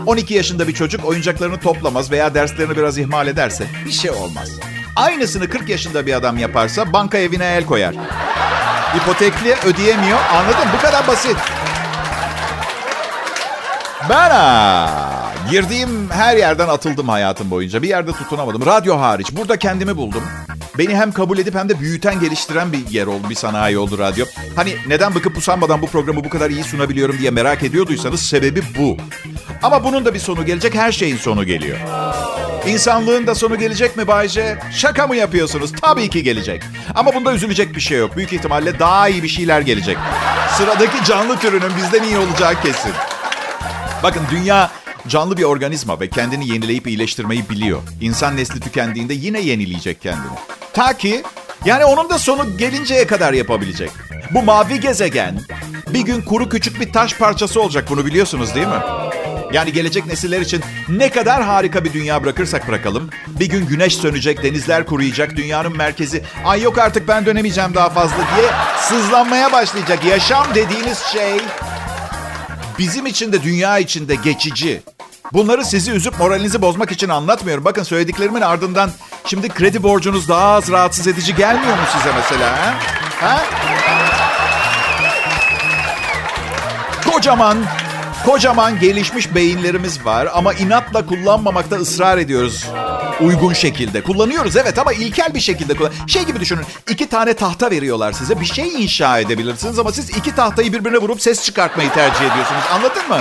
12 0.06 0.34
yaşında 0.34 0.68
bir 0.68 0.74
çocuk 0.74 1.04
oyuncaklarını 1.04 1.60
toplamaz 1.60 2.10
veya 2.10 2.34
derslerini 2.34 2.76
biraz 2.76 2.98
ihmal 2.98 3.26
ederse 3.26 3.64
bir 3.86 3.92
şey 3.92 4.10
olmaz. 4.10 4.50
Aynısını 4.96 5.48
40 5.48 5.68
yaşında 5.68 6.06
bir 6.06 6.12
adam 6.14 6.38
yaparsa 6.38 6.92
banka 6.92 7.18
evine 7.18 7.46
el 7.46 7.66
koyar. 7.66 7.94
İpotekli 8.96 9.54
ödeyemiyor. 9.64 10.18
Anladın? 10.32 10.68
Bu 10.78 10.82
kadar 10.82 11.06
basit. 11.08 11.36
Ben 14.10 14.32
girdiğim 15.50 16.10
her 16.10 16.36
yerden 16.36 16.68
atıldım 16.68 17.08
hayatım 17.08 17.50
boyunca. 17.50 17.82
Bir 17.82 17.88
yerde 17.88 18.12
tutunamadım. 18.12 18.66
Radyo 18.66 19.00
hariç. 19.00 19.32
Burada 19.32 19.56
kendimi 19.56 19.96
buldum. 19.96 20.22
Beni 20.78 20.96
hem 20.96 21.12
kabul 21.12 21.38
edip 21.38 21.54
hem 21.54 21.68
de 21.68 21.80
büyüten, 21.80 22.20
geliştiren 22.20 22.72
bir 22.72 22.90
yer 22.90 23.06
oldu, 23.06 23.30
bir 23.30 23.34
sanayi 23.34 23.78
oldu 23.78 23.98
radyo. 23.98 24.26
Hani 24.56 24.76
neden 24.86 25.14
bıkıp 25.14 25.36
usanmadan 25.36 25.82
bu 25.82 25.86
programı 25.86 26.24
bu 26.24 26.28
kadar 26.28 26.50
iyi 26.50 26.64
sunabiliyorum 26.64 27.18
diye 27.18 27.30
merak 27.30 27.62
ediyorduysanız 27.62 28.22
sebebi 28.22 28.62
bu. 28.78 28.96
Ama 29.62 29.84
bunun 29.84 30.04
da 30.04 30.14
bir 30.14 30.18
sonu 30.18 30.46
gelecek, 30.46 30.74
her 30.74 30.92
şeyin 30.92 31.16
sonu 31.16 31.44
geliyor. 31.44 31.78
İnsanlığın 32.66 33.26
da 33.26 33.34
sonu 33.34 33.58
gelecek 33.58 33.96
mi 33.96 34.06
Bayce? 34.06 34.58
Şaka 34.72 35.06
mı 35.06 35.16
yapıyorsunuz? 35.16 35.72
Tabii 35.80 36.10
ki 36.10 36.22
gelecek. 36.22 36.62
Ama 36.94 37.14
bunda 37.14 37.32
üzülecek 37.32 37.76
bir 37.76 37.80
şey 37.80 37.98
yok. 37.98 38.16
Büyük 38.16 38.32
ihtimalle 38.32 38.78
daha 38.78 39.08
iyi 39.08 39.22
bir 39.22 39.28
şeyler 39.28 39.60
gelecek. 39.60 39.96
Sıradaki 40.56 41.04
canlı 41.04 41.36
türünün 41.38 41.72
bizden 41.76 42.02
iyi 42.02 42.18
olacağı 42.18 42.62
kesin. 42.62 42.92
Bakın 44.02 44.22
dünya 44.30 44.70
canlı 45.08 45.36
bir 45.36 45.42
organizma 45.42 46.00
ve 46.00 46.10
kendini 46.10 46.48
yenileyip 46.48 46.86
iyileştirmeyi 46.86 47.48
biliyor. 47.50 47.82
İnsan 48.00 48.36
nesli 48.36 48.60
tükendiğinde 48.60 49.14
yine 49.14 49.40
yenileyecek 49.40 50.02
kendini. 50.02 50.32
Ta 50.74 50.96
ki 50.96 51.22
Yani 51.64 51.84
onun 51.84 52.10
da 52.10 52.18
sonu 52.18 52.58
gelinceye 52.58 53.06
kadar 53.06 53.32
yapabilecek. 53.32 53.90
Bu 54.30 54.42
mavi 54.42 54.80
gezegen 54.80 55.40
bir 55.88 56.00
gün 56.00 56.22
kuru 56.22 56.48
küçük 56.48 56.80
bir 56.80 56.92
taş 56.92 57.14
parçası 57.14 57.62
olacak 57.62 57.84
bunu 57.90 58.06
biliyorsunuz 58.06 58.54
değil 58.54 58.66
mi? 58.66 58.82
Yani 59.52 59.72
gelecek 59.72 60.06
nesiller 60.06 60.40
için 60.40 60.62
ne 60.88 61.10
kadar 61.10 61.42
harika 61.42 61.84
bir 61.84 61.92
dünya 61.92 62.22
bırakırsak 62.22 62.68
bırakalım. 62.68 63.10
Bir 63.26 63.46
gün 63.46 63.66
güneş 63.66 63.96
sönecek, 63.96 64.42
denizler 64.42 64.86
kuruyacak, 64.86 65.36
dünyanın 65.36 65.76
merkezi. 65.76 66.22
Ay 66.44 66.62
yok 66.62 66.78
artık 66.78 67.08
ben 67.08 67.26
dönemeyeceğim 67.26 67.74
daha 67.74 67.90
fazla 67.90 68.16
diye 68.16 68.50
sızlanmaya 68.80 69.52
başlayacak. 69.52 70.04
Yaşam 70.04 70.46
dediğiniz 70.54 70.98
şey 70.98 71.40
bizim 72.78 73.06
için 73.06 73.32
de 73.32 73.42
dünya 73.42 73.78
için 73.78 74.08
de 74.08 74.14
geçici. 74.14 74.82
Bunları 75.32 75.64
sizi 75.64 75.90
üzüp 75.90 76.18
moralinizi 76.18 76.62
bozmak 76.62 76.92
için 76.92 77.08
anlatmıyorum. 77.08 77.64
Bakın 77.64 77.82
söylediklerimin 77.82 78.40
ardından 78.40 78.90
şimdi 79.26 79.48
kredi 79.48 79.82
borcunuz 79.82 80.28
daha 80.28 80.44
az 80.54 80.70
rahatsız 80.70 81.06
edici 81.06 81.34
gelmiyor 81.34 81.76
mu 81.76 81.82
size 81.92 82.10
mesela? 82.16 82.52
Ha? 82.52 82.74
ha? 83.20 83.40
Kocaman, 87.10 87.58
kocaman 88.26 88.80
gelişmiş 88.80 89.34
beyinlerimiz 89.34 90.04
var 90.04 90.28
ama 90.34 90.54
inatla 90.54 91.06
kullanmamakta 91.06 91.76
ısrar 91.76 92.18
ediyoruz. 92.18 92.66
Uygun 93.20 93.52
şekilde. 93.52 94.02
Kullanıyoruz 94.02 94.56
evet 94.56 94.78
ama 94.78 94.92
ilkel 94.92 95.34
bir 95.34 95.40
şekilde 95.40 95.74
kullan. 95.74 95.92
Şey 96.06 96.24
gibi 96.24 96.40
düşünün. 96.40 96.64
iki 96.90 97.08
tane 97.08 97.34
tahta 97.34 97.70
veriyorlar 97.70 98.12
size. 98.12 98.40
Bir 98.40 98.46
şey 98.46 98.82
inşa 98.82 99.18
edebilirsiniz 99.18 99.78
ama 99.78 99.92
siz 99.92 100.10
iki 100.10 100.34
tahtayı 100.34 100.72
birbirine 100.72 100.98
vurup 100.98 101.22
ses 101.22 101.44
çıkartmayı 101.44 101.90
tercih 101.92 102.20
ediyorsunuz. 102.20 102.62
Anladın 102.74 103.08
mı? 103.08 103.18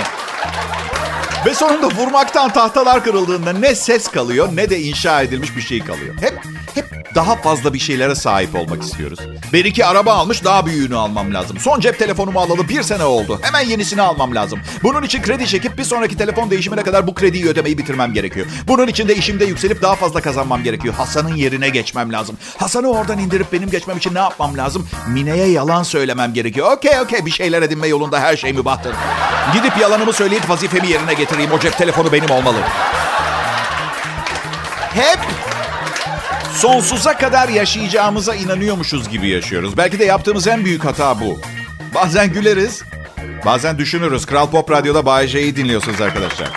Ve 1.46 1.54
sonunda 1.54 1.86
vurmaktan 1.86 2.52
tahtalar 2.52 3.04
kırıldığında 3.04 3.52
ne 3.52 3.74
ses 3.74 4.08
kalıyor 4.08 4.48
ne 4.54 4.70
de 4.70 4.80
inşa 4.80 5.22
edilmiş 5.22 5.56
bir 5.56 5.62
şey 5.62 5.80
kalıyor. 5.80 6.14
Hep 6.20 6.38
hep 6.74 7.02
daha 7.14 7.36
fazla 7.36 7.74
bir 7.74 7.78
şeylere 7.78 8.14
sahip 8.14 8.54
olmak 8.54 8.82
istiyoruz. 8.82 9.18
Bir 9.52 9.64
iki 9.64 9.86
araba 9.86 10.12
almış 10.12 10.44
daha 10.44 10.66
büyüğünü 10.66 10.96
almam 10.96 11.34
lazım. 11.34 11.58
Son 11.58 11.80
cep 11.80 11.98
telefonumu 11.98 12.40
alalı 12.40 12.68
bir 12.68 12.82
sene 12.82 13.04
oldu. 13.04 13.38
Hemen 13.42 13.60
yenisini 13.60 14.02
almam 14.02 14.34
lazım. 14.34 14.60
Bunun 14.82 15.02
için 15.02 15.22
kredi 15.22 15.46
çekip 15.46 15.78
bir 15.78 15.84
sonraki 15.84 16.16
telefon 16.16 16.50
değişimine 16.50 16.82
kadar 16.82 17.06
bu 17.06 17.14
krediyi 17.14 17.46
ödemeyi 17.46 17.78
bitirmem 17.78 18.12
gerekiyor. 18.12 18.46
Bunun 18.68 18.86
için 18.86 19.08
de 19.08 19.16
işimde 19.16 19.44
yükselip 19.44 19.82
daha 19.82 19.94
fazla 19.94 20.20
kazanmam 20.20 20.62
gerekiyor. 20.62 20.94
Hasan'ın 20.94 21.36
yerine 21.36 21.68
geçmem 21.68 22.12
lazım. 22.12 22.36
Hasan'ı 22.56 22.88
oradan 22.90 23.18
indirip 23.18 23.52
benim 23.52 23.70
geçmem 23.70 23.96
için 23.96 24.14
ne 24.14 24.18
yapmam 24.18 24.56
lazım? 24.56 24.88
Mine'ye 25.08 25.46
yalan 25.46 25.82
söylemem 25.82 26.34
gerekiyor. 26.34 26.72
Okey 26.72 27.00
okey 27.00 27.26
bir 27.26 27.30
şeyler 27.30 27.62
edinme 27.62 27.88
yolunda 27.88 28.20
her 28.20 28.36
şey 28.36 28.52
mübahtır. 28.52 28.94
Gidip 29.54 29.78
yalanımı 29.78 30.12
söyleyip 30.12 30.50
vazifemi 30.50 30.88
yerine 30.88 31.14
getireyim. 31.32 31.52
O 31.52 31.58
cep 31.60 31.78
telefonu 31.78 32.12
benim 32.12 32.30
olmalı. 32.30 32.56
Hep 34.94 35.18
sonsuza 36.54 37.16
kadar 37.16 37.48
yaşayacağımıza 37.48 38.34
inanıyormuşuz 38.34 39.08
gibi 39.08 39.28
yaşıyoruz. 39.28 39.76
Belki 39.76 39.98
de 39.98 40.04
yaptığımız 40.04 40.46
en 40.46 40.64
büyük 40.64 40.84
hata 40.84 41.20
bu. 41.20 41.40
Bazen 41.94 42.32
güleriz, 42.32 42.82
bazen 43.44 43.78
düşünürüz. 43.78 44.26
Kral 44.26 44.50
Pop 44.50 44.70
Radyo'da 44.70 45.06
Bay 45.06 45.26
J'yi 45.26 45.56
dinliyorsunuz 45.56 46.00
arkadaşlar. 46.00 46.48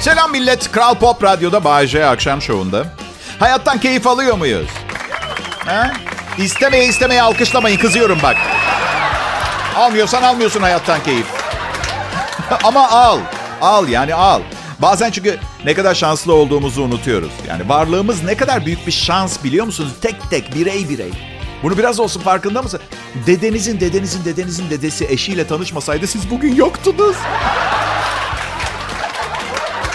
Selam 0.00 0.32
millet. 0.32 0.72
Kral 0.72 0.94
Pop 0.94 1.24
Radyo'da 1.24 1.64
Bay 1.64 1.86
J 1.86 2.06
akşam 2.06 2.42
şovunda. 2.42 2.84
Hayattan 3.38 3.80
keyif 3.80 4.06
alıyor 4.06 4.36
muyuz? 4.36 4.68
Ha? 5.66 5.92
İstemeye 6.38 6.86
istemeye 6.86 7.22
alkışlamayın. 7.22 7.78
Kızıyorum 7.78 8.18
bak. 8.22 8.36
Almıyorsan 9.76 10.22
almıyorsun 10.22 10.60
hayattan 10.60 11.02
keyif. 11.02 11.26
Ama 12.64 12.88
al. 12.88 13.18
Al 13.60 13.88
yani 13.88 14.14
al. 14.14 14.40
Bazen 14.78 15.10
çünkü 15.10 15.38
ne 15.64 15.74
kadar 15.74 15.94
şanslı 15.94 16.34
olduğumuzu 16.34 16.82
unutuyoruz. 16.82 17.32
Yani 17.48 17.68
varlığımız 17.68 18.22
ne 18.24 18.36
kadar 18.36 18.66
büyük 18.66 18.86
bir 18.86 18.92
şans 18.92 19.44
biliyor 19.44 19.66
musunuz? 19.66 19.92
Tek 20.02 20.30
tek, 20.30 20.54
birey 20.54 20.88
birey. 20.88 21.10
Bunu 21.62 21.78
biraz 21.78 22.00
olsun 22.00 22.20
farkında 22.20 22.62
mısın? 22.62 22.80
Dedenizin, 23.26 23.80
dedenizin, 23.80 24.24
dedenizin 24.24 24.70
dedesi 24.70 25.04
eşiyle 25.04 25.46
tanışmasaydı 25.46 26.06
siz 26.06 26.30
bugün 26.30 26.54
yoktunuz. 26.54 27.16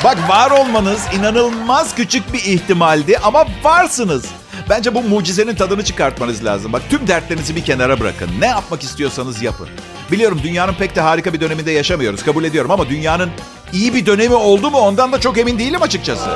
Bak 0.03 0.29
var 0.29 0.51
olmanız 0.51 1.01
inanılmaz 1.19 1.95
küçük 1.95 2.33
bir 2.33 2.39
ihtimaldi 2.39 3.17
ama 3.23 3.45
varsınız. 3.63 4.25
Bence 4.71 4.95
bu 4.95 5.01
mucizenin 5.03 5.55
tadını 5.55 5.83
çıkartmanız 5.83 6.45
lazım. 6.45 6.73
Bak 6.73 6.81
tüm 6.89 7.07
dertlerinizi 7.07 7.55
bir 7.55 7.65
kenara 7.65 7.99
bırakın. 7.99 8.29
Ne 8.39 8.45
yapmak 8.45 8.83
istiyorsanız 8.83 9.41
yapın. 9.41 9.69
Biliyorum 10.11 10.39
dünyanın 10.43 10.73
pek 10.73 10.95
de 10.95 11.01
harika 11.01 11.33
bir 11.33 11.41
döneminde 11.41 11.71
yaşamıyoruz. 11.71 12.23
Kabul 12.23 12.43
ediyorum 12.43 12.71
ama 12.71 12.89
dünyanın 12.89 13.29
iyi 13.73 13.93
bir 13.93 14.05
dönemi 14.05 14.33
oldu 14.33 14.71
mu 14.71 14.77
ondan 14.77 15.11
da 15.11 15.19
çok 15.19 15.37
emin 15.37 15.59
değilim 15.59 15.81
açıkçası. 15.81 16.29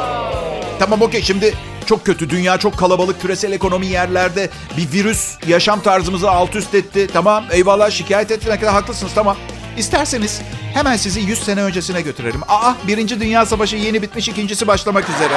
Tamam 0.79 1.01
okey 1.01 1.21
şimdi 1.21 1.53
çok 1.85 2.05
kötü. 2.05 2.29
Dünya 2.29 2.57
çok 2.57 2.77
kalabalık. 2.77 3.21
Küresel 3.21 3.51
ekonomi 3.51 3.87
yerlerde. 3.87 4.49
Bir 4.77 4.91
virüs 4.91 5.35
yaşam 5.47 5.81
tarzımızı 5.81 6.31
alt 6.31 6.55
üst 6.55 6.75
etti. 6.75 7.07
Tamam 7.13 7.45
eyvallah 7.51 7.91
şikayet 7.91 8.45
kadar 8.45 8.73
haklısınız 8.73 9.11
tamam. 9.15 9.37
İsterseniz 9.77 10.41
hemen 10.73 10.97
sizi 10.97 11.19
100 11.19 11.43
sene 11.43 11.63
öncesine 11.63 12.01
götürelim. 12.01 12.41
Aa 12.47 12.73
birinci 12.87 13.19
dünya 13.19 13.45
savaşı 13.45 13.75
yeni 13.75 14.01
bitmiş 14.01 14.27
ikincisi 14.27 14.67
başlamak 14.67 15.09
üzere. 15.09 15.33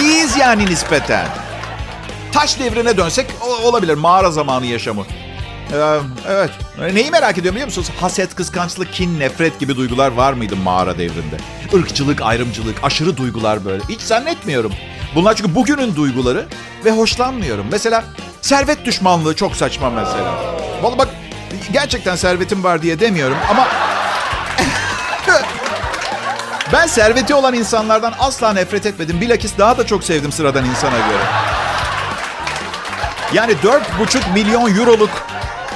İyiyiz 0.00 0.36
yani 0.36 0.66
nispeten. 0.66 1.26
Taş 2.32 2.58
devrine 2.58 2.96
dönsek 2.96 3.26
olabilir 3.62 3.94
mağara 3.94 4.30
zamanı 4.30 4.66
yaşamı. 4.66 5.04
Ee, 5.72 5.98
evet. 6.28 6.50
Neyi 6.94 7.10
merak 7.10 7.38
ediyorum 7.38 7.54
biliyor 7.54 7.66
musunuz? 7.66 7.90
Haset, 8.00 8.34
kıskançlık, 8.34 8.92
kin, 8.92 9.20
nefret 9.20 9.60
gibi 9.60 9.76
duygular 9.76 10.12
var 10.12 10.32
mıydı 10.32 10.56
mağara 10.56 10.98
devrinde? 10.98 11.36
Irkçılık, 11.72 12.22
ayrımcılık, 12.22 12.76
aşırı 12.82 13.16
duygular 13.16 13.64
böyle. 13.64 13.84
Hiç 13.88 14.00
zannetmiyorum. 14.00 14.72
Bunlar 15.14 15.34
çünkü 15.34 15.54
bugünün 15.54 15.96
duyguları 15.96 16.46
ve 16.84 16.90
hoşlanmıyorum. 16.90 17.66
Mesela 17.70 18.04
servet 18.40 18.84
düşmanlığı 18.84 19.36
çok 19.36 19.56
saçma 19.56 19.90
mesela. 19.90 20.34
Vallahi 20.82 20.98
bak 20.98 21.08
gerçekten 21.72 22.16
servetim 22.16 22.64
var 22.64 22.82
diye 22.82 23.00
demiyorum 23.00 23.36
ama... 23.50 23.68
ben 26.72 26.86
serveti 26.86 27.34
olan 27.34 27.54
insanlardan 27.54 28.14
asla 28.20 28.52
nefret 28.52 28.86
etmedim. 28.86 29.20
Bilakis 29.20 29.58
daha 29.58 29.78
da 29.78 29.86
çok 29.86 30.04
sevdim 30.04 30.32
sıradan 30.32 30.64
insana 30.64 30.96
göre. 30.96 31.22
Yani 33.32 33.52
4,5 33.52 34.32
milyon 34.34 34.76
euroluk 34.76 35.10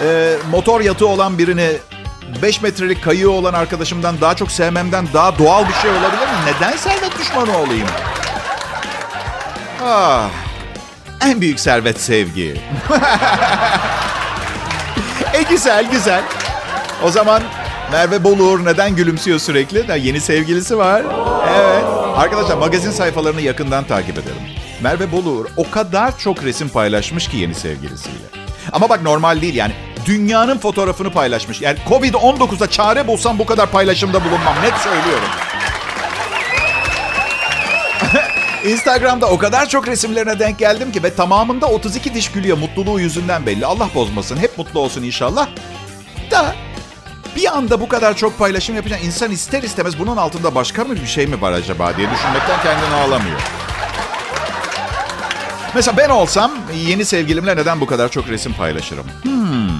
e, 0.02 0.34
motor 0.50 0.80
yatı 0.80 1.06
olan 1.06 1.38
birini 1.38 1.72
5 2.42 2.62
metrelik 2.62 3.04
kayığı 3.04 3.30
olan 3.30 3.54
arkadaşımdan 3.54 4.20
daha 4.20 4.36
çok 4.36 4.52
sevmemden 4.52 5.08
daha 5.14 5.38
doğal 5.38 5.68
bir 5.68 5.74
şey 5.74 5.90
olabilir 5.90 6.26
mi? 6.26 6.36
Neden 6.46 6.76
servet 6.76 7.18
düşmanı 7.18 7.58
olayım? 7.58 7.88
Ah, 9.84 10.28
en 11.20 11.40
büyük 11.40 11.60
servet 11.60 12.00
sevgi. 12.00 12.60
e 15.32 15.42
güzel 15.42 15.90
güzel. 15.90 16.22
O 17.02 17.10
zaman 17.10 17.42
Merve 17.92 18.24
Boluğur 18.24 18.64
neden 18.64 18.96
gülümsüyor 18.96 19.38
sürekli? 19.38 19.88
Da 19.88 19.96
yeni 19.96 20.20
sevgilisi 20.20 20.78
var. 20.78 21.02
Evet. 21.56 21.84
Arkadaşlar 22.16 22.56
magazin 22.56 22.90
sayfalarını 22.90 23.40
yakından 23.40 23.84
takip 23.84 24.18
ederim. 24.18 24.42
Merve 24.82 25.12
Boluğur 25.12 25.46
o 25.56 25.70
kadar 25.70 26.18
çok 26.18 26.44
resim 26.44 26.68
paylaşmış 26.68 27.28
ki 27.28 27.36
yeni 27.36 27.54
sevgilisiyle. 27.54 28.24
Ama 28.72 28.88
bak 28.88 29.02
normal 29.02 29.42
değil 29.42 29.54
yani. 29.54 29.72
Dünyanın 30.06 30.58
fotoğrafını 30.58 31.10
paylaşmış. 31.10 31.60
Yani 31.60 31.78
Covid-19'a 31.88 32.70
çare 32.70 33.06
bulsam 33.06 33.38
bu 33.38 33.46
kadar 33.46 33.70
paylaşımda 33.70 34.24
bulunmam. 34.24 34.54
Net 34.62 34.74
söylüyorum. 34.74 35.28
Instagram'da 38.72 39.26
o 39.26 39.38
kadar 39.38 39.68
çok 39.68 39.88
resimlerine 39.88 40.38
denk 40.38 40.58
geldim 40.58 40.92
ki 40.92 41.02
ve 41.02 41.14
tamamında 41.14 41.66
32 41.66 42.14
diş 42.14 42.32
gülüyor. 42.32 42.58
Mutluluğu 42.58 43.00
yüzünden 43.00 43.46
belli. 43.46 43.66
Allah 43.66 43.88
bozmasın. 43.94 44.36
Hep 44.36 44.58
mutlu 44.58 44.80
olsun 44.80 45.02
inşallah. 45.02 45.48
Da 46.30 46.54
bir 47.36 47.56
anda 47.56 47.80
bu 47.80 47.88
kadar 47.88 48.16
çok 48.16 48.38
paylaşım 48.38 48.76
yapacak 48.76 49.04
insan 49.04 49.30
ister 49.30 49.62
istemez 49.62 49.98
bunun 49.98 50.16
altında 50.16 50.54
başka 50.54 50.84
mı 50.84 50.94
bir 50.94 51.06
şey 51.06 51.26
mi 51.26 51.40
var 51.40 51.52
acaba 51.52 51.96
diye 51.96 52.10
düşünmekten 52.10 52.62
kendini 52.62 52.94
ağlamıyor. 52.94 53.40
Mesela 55.74 55.96
ben 55.96 56.08
olsam 56.08 56.52
yeni 56.86 57.04
sevgilimle 57.04 57.56
neden 57.56 57.80
bu 57.80 57.86
kadar 57.86 58.08
çok 58.08 58.28
resim 58.28 58.52
paylaşırım? 58.52 59.06
Hmm. 59.22 59.70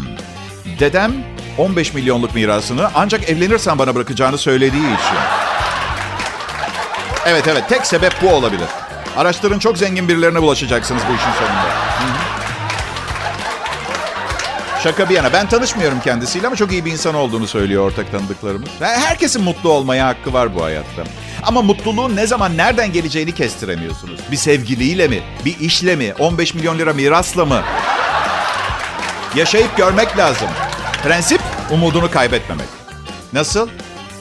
Dedem 0.79 1.13
15 1.59 1.95
milyonluk 1.95 2.35
mirasını 2.35 2.91
ancak 2.95 3.31
evlenirsen 3.31 3.79
bana 3.79 3.95
bırakacağını 3.95 4.39
söylediği 4.39 4.83
için. 4.83 5.17
Evet 7.27 7.49
evet 7.49 7.65
tek 7.69 7.87
sebep 7.87 8.13
bu 8.23 8.29
olabilir. 8.29 8.69
Araştırın 9.17 9.59
çok 9.59 9.79
zengin 9.79 10.09
birilerine 10.09 10.43
bulaşacaksınız 10.43 11.03
bu 11.11 11.15
işin 11.15 11.33
sonunda. 11.39 11.63
Hı-hı. 11.63 12.36
Şaka 14.83 15.09
bir 15.09 15.15
yana 15.15 15.33
ben 15.33 15.49
tanışmıyorum 15.49 16.01
kendisiyle 16.01 16.47
ama 16.47 16.57
çok 16.57 16.73
iyi 16.73 16.85
bir 16.85 16.93
insan 16.93 17.15
olduğunu 17.15 17.47
söylüyor 17.47 17.87
ortak 17.87 18.11
tanıdıklarımız. 18.13 18.69
Herkesin 18.81 19.43
mutlu 19.43 19.71
olmaya 19.73 20.07
hakkı 20.07 20.33
var 20.33 20.55
bu 20.55 20.65
hayatta. 20.65 21.05
Ama 21.43 21.63
mutluluğun 21.63 22.17
ne 22.17 22.27
zaman 22.27 22.57
nereden 22.57 22.93
geleceğini 22.93 23.35
kestiremiyorsunuz. 23.35 24.21
Bir 24.31 24.37
sevgiliyle 24.37 25.09
mi? 25.09 25.23
Bir 25.45 25.59
işle 25.61 25.97
mi? 25.97 26.15
15 26.19 26.55
milyon 26.55 26.79
lira 26.79 26.93
mirasla 26.93 27.45
mı? 27.45 27.63
Yaşayıp 29.35 29.77
görmek 29.77 30.19
lazım. 30.19 30.49
Prensip 31.03 31.41
umudunu 31.71 32.11
kaybetmemek. 32.11 32.67
Nasıl? 33.33 33.69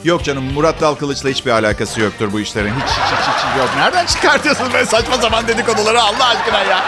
Yok 0.04 0.24
canım 0.24 0.44
Murat 0.52 0.80
Dalkılıç'la 0.80 1.28
hiçbir 1.28 1.50
alakası 1.50 2.00
yoktur 2.00 2.32
bu 2.32 2.40
işlerin. 2.40 2.74
Hiç 2.74 2.90
hiç 2.90 3.18
hiç, 3.18 3.28
hiç 3.28 3.58
yok. 3.58 3.68
Nereden 3.76 4.06
çıkartıyorsun 4.06 4.72
böyle 4.72 4.86
saçma 4.86 5.16
sapan 5.16 5.48
dedikoduları 5.48 6.02
Allah 6.02 6.26
aşkına 6.28 6.58
ya? 6.58 6.84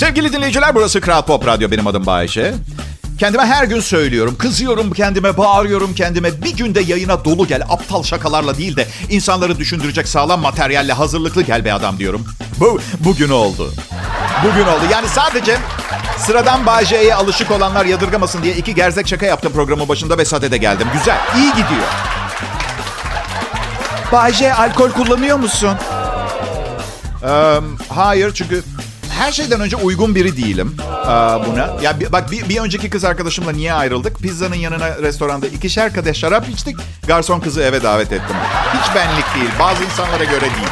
Sevgili 0.00 0.32
dinleyiciler 0.32 0.74
burası 0.74 1.00
Kral 1.00 1.22
Pop 1.22 1.46
Radyo. 1.46 1.70
Benim 1.70 1.86
adım 1.86 2.06
Bayşe. 2.06 2.54
Kendime 3.18 3.46
her 3.46 3.64
gün 3.64 3.80
söylüyorum. 3.80 4.36
Kızıyorum 4.38 4.92
kendime, 4.92 5.36
bağırıyorum 5.36 5.94
kendime. 5.94 6.42
Bir 6.42 6.56
günde 6.56 6.80
yayına 6.80 7.24
dolu 7.24 7.46
gel. 7.46 7.62
Aptal 7.68 8.02
şakalarla 8.02 8.58
değil 8.58 8.76
de 8.76 8.86
insanları 9.10 9.58
düşündürecek 9.58 10.08
sağlam 10.08 10.40
materyalle 10.40 10.92
hazırlıklı 10.92 11.42
gel 11.42 11.64
be 11.64 11.72
adam 11.72 11.98
diyorum. 11.98 12.24
Bu 12.60 12.80
bugün 13.00 13.28
oldu. 13.28 13.72
Bugün 14.44 14.64
oldu. 14.64 14.82
Yani 14.92 15.08
sadece 15.08 15.58
sıradan 16.18 16.66
Bayce'ye 16.66 17.14
alışık 17.14 17.50
olanlar 17.50 17.84
yadırgamasın 17.84 18.42
diye 18.42 18.56
iki 18.56 18.74
gerzek 18.74 19.08
şaka 19.08 19.26
yaptım 19.26 19.52
programın 19.52 19.88
başında 19.88 20.18
ve 20.18 20.24
sadede 20.24 20.56
geldim. 20.56 20.88
Güzel, 20.92 21.18
iyi 21.36 21.50
gidiyor. 21.50 21.88
Bayce 24.12 24.54
alkol 24.54 24.90
kullanıyor 24.90 25.38
musun? 25.38 25.76
Ee, 27.24 27.56
hayır 27.88 28.34
çünkü 28.34 28.62
her 29.20 29.32
şeyden 29.32 29.60
önce 29.60 29.76
uygun 29.76 30.14
biri 30.14 30.36
değilim 30.36 30.76
ee, 31.04 31.08
buna. 31.08 31.76
Ya 31.82 31.96
bak 32.12 32.30
bir, 32.30 32.48
bir 32.48 32.58
önceki 32.60 32.90
kız 32.90 33.04
arkadaşımla 33.04 33.52
niye 33.52 33.72
ayrıldık? 33.72 34.18
Pizzanın 34.18 34.54
yanına 34.54 34.98
restoranda 34.98 35.46
ikişer 35.46 35.94
kadeh 35.94 36.14
şarap 36.14 36.48
içtik. 36.48 36.76
Garson 37.06 37.40
kızı 37.40 37.60
eve 37.60 37.82
davet 37.82 38.12
ettim. 38.12 38.36
Hiç 38.74 38.94
benlik 38.94 39.34
değil. 39.34 39.50
Bazı 39.60 39.84
insanlara 39.84 40.24
göre 40.24 40.40
değil. 40.40 40.68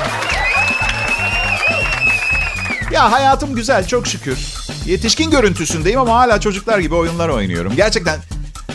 Ya 2.93 3.13
hayatım 3.13 3.55
güzel 3.55 3.87
çok 3.87 4.07
şükür. 4.07 4.39
Yetişkin 4.87 5.31
görüntüsündeyim 5.31 6.01
ama 6.01 6.15
hala 6.15 6.41
çocuklar 6.41 6.79
gibi 6.79 6.95
oyunlar 6.95 7.29
oynuyorum. 7.29 7.73
Gerçekten 7.77 8.21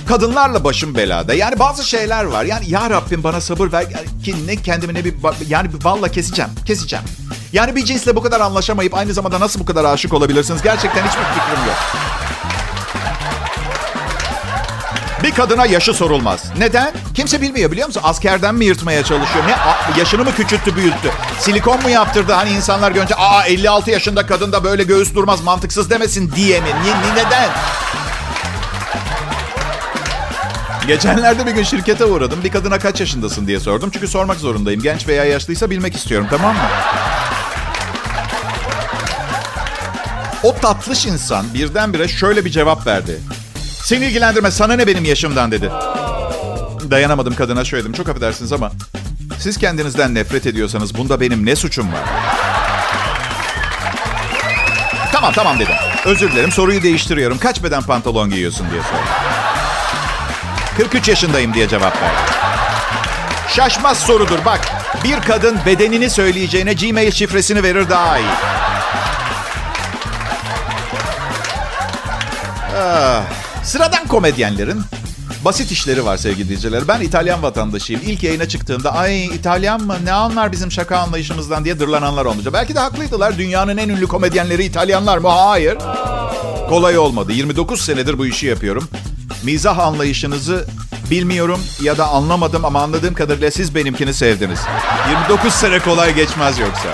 kadınlarla 0.08 0.64
başım 0.64 0.96
belada. 0.96 1.34
Yani 1.34 1.60
bazı 1.60 1.90
şeyler 1.90 2.24
var. 2.24 2.46
Yani 2.46 2.70
ya 2.70 2.90
Rabbim 2.90 3.24
bana 3.24 3.42
sabır 3.42 3.72
ver 3.72 3.86
ki 4.24 4.36
ne 4.48 4.56
kendimi 4.56 4.94
ne 4.94 5.06
bir 5.06 5.14
yani 5.48 5.70
valla 5.84 6.12
keseceğim. 6.12 6.52
Keseceğim. 6.66 7.06
Yani 7.54 7.76
bir 7.76 7.86
cinsle 7.86 8.16
bu 8.16 8.22
kadar 8.22 8.40
anlaşamayıp 8.40 8.94
aynı 8.94 9.14
zamanda 9.14 9.40
nasıl 9.40 9.60
bu 9.60 9.66
kadar 9.66 9.86
aşık 9.86 10.14
olabilirsiniz? 10.14 10.62
Gerçekten 10.62 11.02
hiçbir 11.08 11.24
fikrim 11.24 11.66
yok. 11.68 11.78
Bir 15.24 15.32
kadına 15.32 15.66
yaşı 15.66 15.94
sorulmaz. 15.94 16.44
Neden? 16.58 16.94
Kimse 17.14 17.42
bilmiyor 17.42 17.72
biliyor 17.72 17.88
musun? 17.88 18.02
Askerden 18.06 18.56
mi 18.56 18.66
yırtmaya 18.66 19.04
çalışıyor? 19.04 19.46
Ne? 19.48 19.56
Yaşını 20.00 20.24
mı 20.24 20.36
küçülttü, 20.36 20.76
büyüttü? 20.76 21.12
Silikon 21.40 21.82
mu 21.82 21.90
yaptırdı? 21.90 22.34
Hani 22.34 22.50
insanlar 22.50 22.92
görünce 22.92 23.16
aa 23.16 23.44
56 23.46 23.92
yaşında 23.92 24.26
kadın 24.26 24.52
da 24.52 24.64
böyle 24.64 24.84
göğüs 24.84 25.16
durmaz 25.16 25.42
mantıksız 25.44 25.90
demesin 25.90 26.32
diye 26.36 26.60
mi? 26.60 26.68
Ni- 26.68 27.16
neden? 27.16 27.50
Geçenlerde 30.88 31.46
bir 31.46 31.52
gün 31.52 31.64
şirkete 31.64 32.06
uğradım. 32.06 32.44
Bir 32.44 32.52
kadına 32.52 32.80
kaç 32.80 33.00
yaşındasın 33.00 33.48
diye 33.48 33.60
sordum. 33.60 33.90
Çünkü 33.94 34.08
sormak 34.08 34.38
zorundayım. 34.38 34.82
Genç 34.82 35.08
veya 35.08 35.24
yaşlıysa 35.24 35.70
bilmek 35.70 35.96
istiyorum 35.96 36.28
tamam 36.30 36.56
mı? 36.56 36.62
O 40.44 40.56
tatlış 40.56 41.06
insan 41.06 41.54
birdenbire 41.54 42.08
şöyle 42.08 42.46
bir 42.46 42.50
cevap 42.50 42.88
verdi. 42.88 43.20
Seni 43.84 44.06
ilgilendirme 44.06 44.52
sana 44.52 44.74
ne 44.74 44.88
benim 44.88 45.06
yaşımdan 45.06 45.52
dedi. 45.52 45.72
Dayanamadım 46.92 47.36
kadına 47.36 47.66
şöyle 47.66 47.84
dedim. 47.84 47.94
Çok 47.94 48.10
affedersiniz 48.10 48.54
ama 48.54 48.72
siz 49.40 49.58
kendinizden 49.58 50.16
nefret 50.16 50.46
ediyorsanız 50.48 50.98
bunda 50.98 51.22
benim 51.22 51.46
ne 51.46 51.56
suçum 51.56 51.94
var? 51.94 52.02
Tamam 55.12 55.34
tamam 55.34 55.60
dedim. 55.60 55.76
Özür 56.06 56.32
dilerim 56.32 56.52
soruyu 56.52 56.84
değiştiriyorum. 56.84 57.38
Kaç 57.38 57.64
beden 57.64 57.82
pantolon 57.84 58.30
giyiyorsun 58.30 58.68
diye 58.72 58.82
sordum. 58.82 59.06
43 60.78 61.08
yaşındayım 61.08 61.54
diye 61.54 61.68
cevap 61.68 62.02
verdi. 62.02 62.32
Şaşmaz 63.50 63.98
sorudur 64.00 64.46
bak. 64.46 64.62
Bir 65.04 65.22
kadın 65.22 65.58
bedenini 65.66 66.10
söyleyeceğine 66.10 66.74
Gmail 66.74 67.12
şifresini 67.12 67.64
verir 67.64 67.90
daha 67.90 68.18
iyi. 68.20 68.28
Sıradan 73.64 74.08
komedyenlerin 74.08 74.82
basit 75.46 75.72
işleri 75.72 76.06
var 76.06 76.18
sevgili 76.18 76.44
dinleyiciler. 76.44 76.88
Ben 76.88 77.02
İtalyan 77.02 77.44
vatandaşıyım. 77.44 78.02
İlk 78.06 78.24
yayına 78.24 78.48
çıktığımda 78.48 78.94
ay 78.94 79.26
İtalyan 79.26 79.82
mı 79.82 79.96
ne 80.04 80.12
anlar 80.12 80.52
bizim 80.52 80.72
şaka 80.72 80.98
anlayışımızdan 80.98 81.66
diye 81.66 81.80
dırlananlar 81.80 82.26
olmuştu. 82.26 82.54
Belki 82.54 82.76
de 82.76 82.80
haklıydılar. 82.80 83.38
Dünyanın 83.38 83.78
en 83.78 83.90
ünlü 83.90 84.08
komedyenleri 84.08 84.64
İtalyanlar 84.64 85.18
mı? 85.18 85.28
Hayır. 85.28 85.78
Kolay 86.70 86.98
olmadı. 86.98 87.32
29 87.32 87.82
senedir 87.82 88.18
bu 88.18 88.26
işi 88.26 88.46
yapıyorum. 88.46 88.90
Mizah 89.44 89.80
anlayışınızı 89.80 90.66
bilmiyorum 91.12 91.62
ya 91.82 91.98
da 91.98 92.08
anlamadım 92.08 92.66
ama 92.66 92.82
anladığım 92.82 93.14
kadarıyla 93.14 93.52
siz 93.52 93.76
benimkini 93.76 94.14
sevdiniz. 94.14 94.60
29 95.10 95.54
sene 95.54 95.80
kolay 95.80 96.16
geçmez 96.16 96.60
yoksa. 96.60 96.90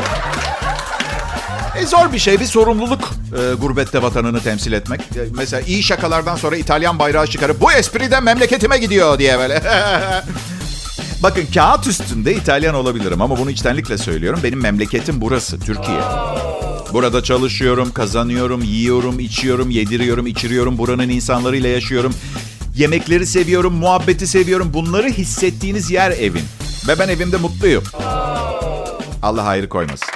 E 1.79 1.85
zor 1.85 2.13
bir 2.13 2.19
şey, 2.19 2.39
bir 2.39 2.45
sorumluluk 2.45 3.09
e, 3.37 3.53
gurbette 3.53 4.01
vatanını 4.01 4.43
temsil 4.43 4.71
etmek. 4.71 5.01
E, 5.01 5.19
mesela 5.31 5.61
iyi 5.61 5.83
şakalardan 5.83 6.35
sonra 6.35 6.57
İtalyan 6.57 6.99
bayrağı 6.99 7.27
çıkarıp 7.27 7.61
bu 7.61 7.71
espri 7.71 8.11
de 8.11 8.19
memleketime 8.19 8.77
gidiyor 8.77 9.19
diye 9.19 9.39
böyle. 9.39 9.63
Bakın 11.23 11.45
kağıt 11.53 11.87
üstünde 11.87 12.35
İtalyan 12.35 12.75
olabilirim 12.75 13.21
ama 13.21 13.39
bunu 13.39 13.51
içtenlikle 13.51 13.97
söylüyorum. 13.97 14.39
Benim 14.43 14.61
memleketim 14.61 15.21
burası, 15.21 15.59
Türkiye. 15.59 16.01
Burada 16.93 17.23
çalışıyorum, 17.23 17.91
kazanıyorum, 17.93 18.63
yiyorum, 18.63 19.19
içiyorum, 19.19 19.69
yediriyorum, 19.69 20.27
içiriyorum. 20.27 20.77
Buranın 20.77 21.09
insanlarıyla 21.09 21.69
yaşıyorum. 21.69 22.13
Yemekleri 22.75 23.25
seviyorum, 23.25 23.73
muhabbeti 23.73 24.27
seviyorum. 24.27 24.73
Bunları 24.73 25.09
hissettiğiniz 25.09 25.91
yer 25.91 26.11
evin. 26.11 26.43
Ve 26.87 26.99
ben 26.99 27.07
evimde 27.07 27.37
mutluyum. 27.37 27.83
Allah 29.21 29.45
hayrı 29.45 29.69
koymasın. 29.69 30.07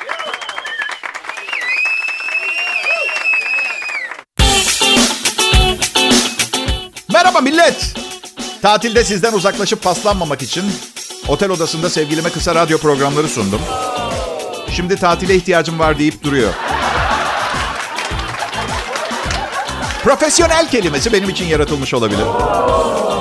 Millet. 7.64 7.94
Tatilde 8.62 9.04
sizden 9.04 9.34
uzaklaşıp 9.34 9.84
paslanmamak 9.84 10.42
için 10.42 10.64
otel 11.28 11.50
odasında 11.50 11.90
sevgilime 11.90 12.30
kısa 12.30 12.56
radyo 12.56 12.78
programları 12.78 13.28
sundum. 13.28 13.62
Şimdi 14.72 14.96
tatile 14.96 15.36
ihtiyacım 15.36 15.80
var 15.80 16.00
deyip 16.00 16.24
duruyor. 16.24 16.54
Profesyonel 20.04 20.70
kelimesi 20.70 21.14
benim 21.14 21.30
için 21.30 21.46
yaratılmış 21.46 21.94
olabilir. 21.94 22.26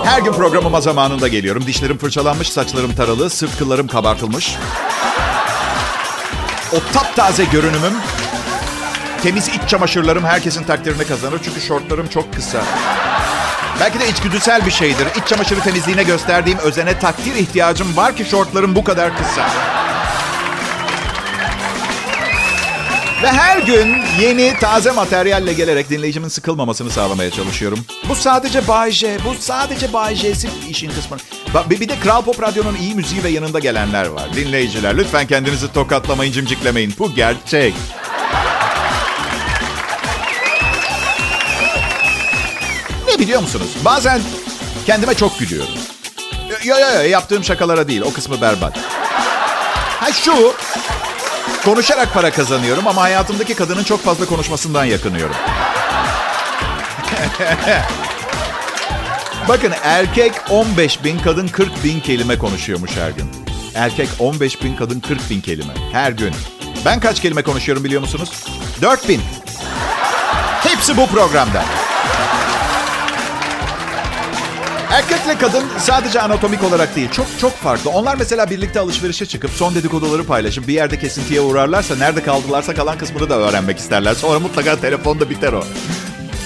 Her 0.05 0.21
gün 0.21 0.33
programıma 0.33 0.81
zamanında 0.81 1.29
geliyorum. 1.29 1.67
Dişlerim 1.67 1.99
fırçalanmış, 1.99 2.49
saçlarım 2.49 2.95
taralı, 2.95 3.31
sırt 3.31 3.59
kıllarım 3.59 3.89
kabartılmış. 3.89 4.57
O 6.73 6.93
taptaze 6.93 7.45
görünümüm, 7.45 7.95
temiz 9.23 9.49
iç 9.49 9.69
çamaşırlarım 9.69 10.25
herkesin 10.25 10.65
takdirini 10.65 11.05
kazanır. 11.05 11.41
Çünkü 11.45 11.61
şortlarım 11.61 12.09
çok 12.09 12.35
kısa. 12.35 12.65
Belki 13.83 14.01
de 14.01 14.09
içgüdüsel 14.09 14.67
bir 14.67 14.71
şeydir. 14.71 15.07
İç 15.17 15.29
çamaşırı 15.29 15.61
temizliğine 15.61 16.03
gösterdiğim 16.03 16.59
özene 16.59 16.99
takdir 16.99 17.35
ihtiyacım 17.35 17.97
var 17.97 18.17
ki 18.17 18.25
şortlarım 18.25 18.75
bu 18.75 18.85
kadar 18.85 19.17
kısa. 19.17 19.51
Ve 23.23 23.29
her 23.29 23.59
gün 23.59 23.97
yeni 24.21 24.55
taze 24.61 24.91
materyalle 24.91 25.53
gelerek 25.53 25.91
dinleyicimin 25.91 26.29
sıkılmamasını 26.29 26.91
sağlamaya 26.91 27.31
çalışıyorum. 27.31 27.79
Bu 28.09 28.15
sadece 28.15 28.69
Bay 28.69 28.93
bu 29.25 29.35
sadece 29.41 29.93
Bay 29.93 30.33
işin 30.69 30.91
kısmı. 30.91 31.17
Bir 31.71 31.89
de 31.89 31.99
Kral 32.01 32.23
Pop 32.23 32.43
Radyo'nun 32.43 32.77
iyi 32.77 32.95
müziği 32.95 33.25
ve 33.25 33.29
yanında 33.29 33.59
gelenler 33.59 34.07
var. 34.07 34.35
Dinleyiciler 34.35 34.97
lütfen 34.97 35.27
kendinizi 35.27 35.73
tokatlamayın, 35.73 36.33
cimciklemeyin. 36.33 36.95
Bu 36.99 37.15
gerçek. 37.15 37.75
Biliyor 43.23 43.41
musunuz? 43.41 43.69
Bazen 43.85 44.21
kendime 44.87 45.15
çok 45.15 45.39
gülüyorum. 45.39 45.75
Yo 46.65 46.77
yo 46.79 46.87
yo 46.95 47.01
yaptığım 47.03 47.45
şakalara 47.45 47.89
değil. 47.89 48.01
O 48.01 48.13
kısmı 48.13 48.41
berbat. 48.41 48.79
Ha 50.01 50.13
şu. 50.13 50.55
Konuşarak 51.65 52.15
para 52.15 52.31
kazanıyorum 52.31 52.89
ama 52.89 53.03
hayatımdaki 53.03 53.55
kadının 53.55 53.85
çok 53.85 54.05
fazla 54.05 54.27
konuşmasından 54.27 54.85
yakınıyorum. 54.85 55.35
Bakın 59.49 59.73
erkek 59.83 60.33
15 60.51 61.05
bin, 61.05 61.19
kadın 61.19 61.49
40 61.49 61.85
bin 61.85 62.01
kelime 62.01 62.39
konuşuyormuş 62.39 62.91
her 62.97 63.11
gün. 63.11 63.31
Erkek 63.75 64.09
15 64.19 64.63
bin, 64.63 64.77
kadın 64.77 65.01
40 65.01 65.31
bin 65.31 65.41
kelime 65.41 65.75
her 65.93 66.13
gün. 66.13 66.35
Ben 66.85 67.01
kaç 67.01 67.23
kelime 67.23 67.43
konuşuyorum 67.43 67.85
biliyor 67.85 68.01
musunuz? 68.01 68.31
4 68.83 69.09
bin. 69.09 69.21
Hepsi 70.63 70.97
bu 70.97 71.07
programda. 71.07 71.65
Erkekle 74.93 75.39
kadın 75.39 75.65
sadece 75.79 76.21
anatomik 76.21 76.65
olarak 76.65 76.97
değil, 76.97 77.11
çok 77.11 77.27
çok 77.41 77.57
farklı. 77.57 77.91
Onlar 77.91 78.17
mesela 78.17 78.51
birlikte 78.51 78.81
alışverişe 78.81 79.27
çıkıp 79.27 79.51
son 79.51 79.75
dedikoduları 79.75 80.25
paylaşıp 80.25 80.69
bir 80.69 80.73
yerde 80.73 80.99
kesintiye 80.99 81.41
uğrarlarsa, 81.41 81.97
nerede 81.97 82.23
kaldılarsa 82.23 82.75
kalan 82.75 82.99
kısmını 82.99 83.31
da 83.31 83.39
öğrenmek 83.39 83.79
isterler. 83.79 84.15
Sonra 84.15 84.39
mutlaka 84.39 84.81
telefonda 84.81 85.31
biter 85.31 85.53
o. 85.53 85.65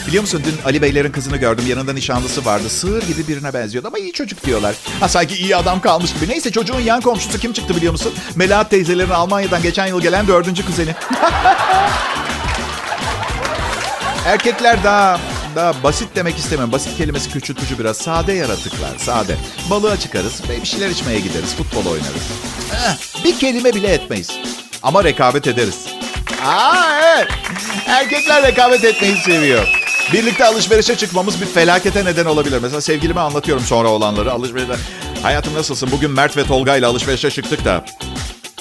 Biliyor 0.06 0.22
musun 0.22 0.42
dün 0.46 0.54
Ali 0.64 0.82
Beylerin 0.82 1.12
kızını 1.12 1.36
gördüm. 1.36 1.64
Yanında 1.66 1.92
nişanlısı 1.92 2.44
vardı. 2.44 2.68
Sığır 2.68 3.02
gibi 3.02 3.28
birine 3.28 3.54
benziyordu 3.54 3.88
ama 3.88 3.98
iyi 3.98 4.12
çocuk 4.12 4.44
diyorlar. 4.44 4.74
Ha 5.00 5.08
sanki 5.08 5.34
iyi 5.34 5.56
adam 5.56 5.80
kalmış 5.80 6.14
gibi. 6.14 6.28
Neyse 6.28 6.50
çocuğun 6.52 6.80
yan 6.80 7.00
komşusu 7.00 7.38
kim 7.38 7.52
çıktı 7.52 7.76
biliyor 7.76 7.92
musun? 7.92 8.14
Melahat 8.36 8.70
teyzelerin 8.70 9.10
Almanya'dan 9.10 9.62
geçen 9.62 9.86
yıl 9.86 10.00
gelen 10.00 10.28
dördüncü 10.28 10.66
kuzeni. 10.66 10.90
Erkekler 14.26 14.84
daha 14.84 15.20
daha 15.56 15.82
basit 15.82 16.08
demek 16.16 16.38
istemem. 16.38 16.72
Basit 16.72 16.96
kelimesi 16.96 17.30
küçültücü 17.30 17.78
biraz. 17.78 17.96
Sade 17.96 18.32
yaratıklar, 18.32 18.98
sade. 18.98 19.36
Balığa 19.70 19.96
çıkarız 19.96 20.42
ve 20.48 20.60
bir 20.62 20.66
şeyler 20.66 20.88
içmeye 20.88 21.20
gideriz. 21.20 21.54
Futbol 21.54 21.90
oynarız. 21.90 22.22
Bir 23.24 23.38
kelime 23.38 23.72
bile 23.72 23.92
etmeyiz. 23.92 24.30
Ama 24.82 25.04
rekabet 25.04 25.46
ederiz. 25.46 25.86
Aa 26.46 27.00
evet. 27.02 27.28
Erkekler 27.86 28.42
rekabet 28.42 28.84
etmeyi 28.84 29.16
seviyor. 29.16 29.68
Birlikte 30.12 30.44
alışverişe 30.44 30.96
çıkmamız 30.96 31.40
bir 31.40 31.46
felakete 31.46 32.04
neden 32.04 32.24
olabilir. 32.24 32.58
Mesela 32.62 32.80
sevgilime 32.80 33.20
anlatıyorum 33.20 33.64
sonra 33.64 33.88
olanları. 33.88 34.32
Alışverişte. 34.32 34.76
Hayatım 35.22 35.54
nasılsın? 35.54 35.88
Bugün 35.92 36.10
Mert 36.10 36.36
ve 36.36 36.44
Tolga 36.44 36.76
ile 36.76 36.86
alışverişe 36.86 37.30
çıktık 37.30 37.64
da. 37.64 37.84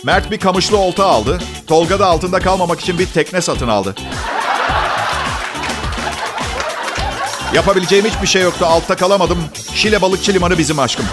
Mert 0.03 0.31
bir 0.31 0.39
kamışlı 0.39 0.77
olta 0.77 1.05
aldı. 1.05 1.39
Tolga 1.67 1.99
da 1.99 2.07
altında 2.07 2.39
kalmamak 2.39 2.79
için 2.79 2.99
bir 2.99 3.05
tekne 3.05 3.41
satın 3.41 3.67
aldı. 3.67 3.95
Yapabileceğim 7.53 8.05
hiçbir 8.05 8.27
şey 8.27 8.41
yoktu. 8.41 8.65
Altta 8.65 8.95
kalamadım. 8.95 9.37
Şile 9.75 10.01
balıkçı 10.01 10.33
limanı 10.33 10.57
bizim 10.57 10.79
aşkım. 10.79 11.05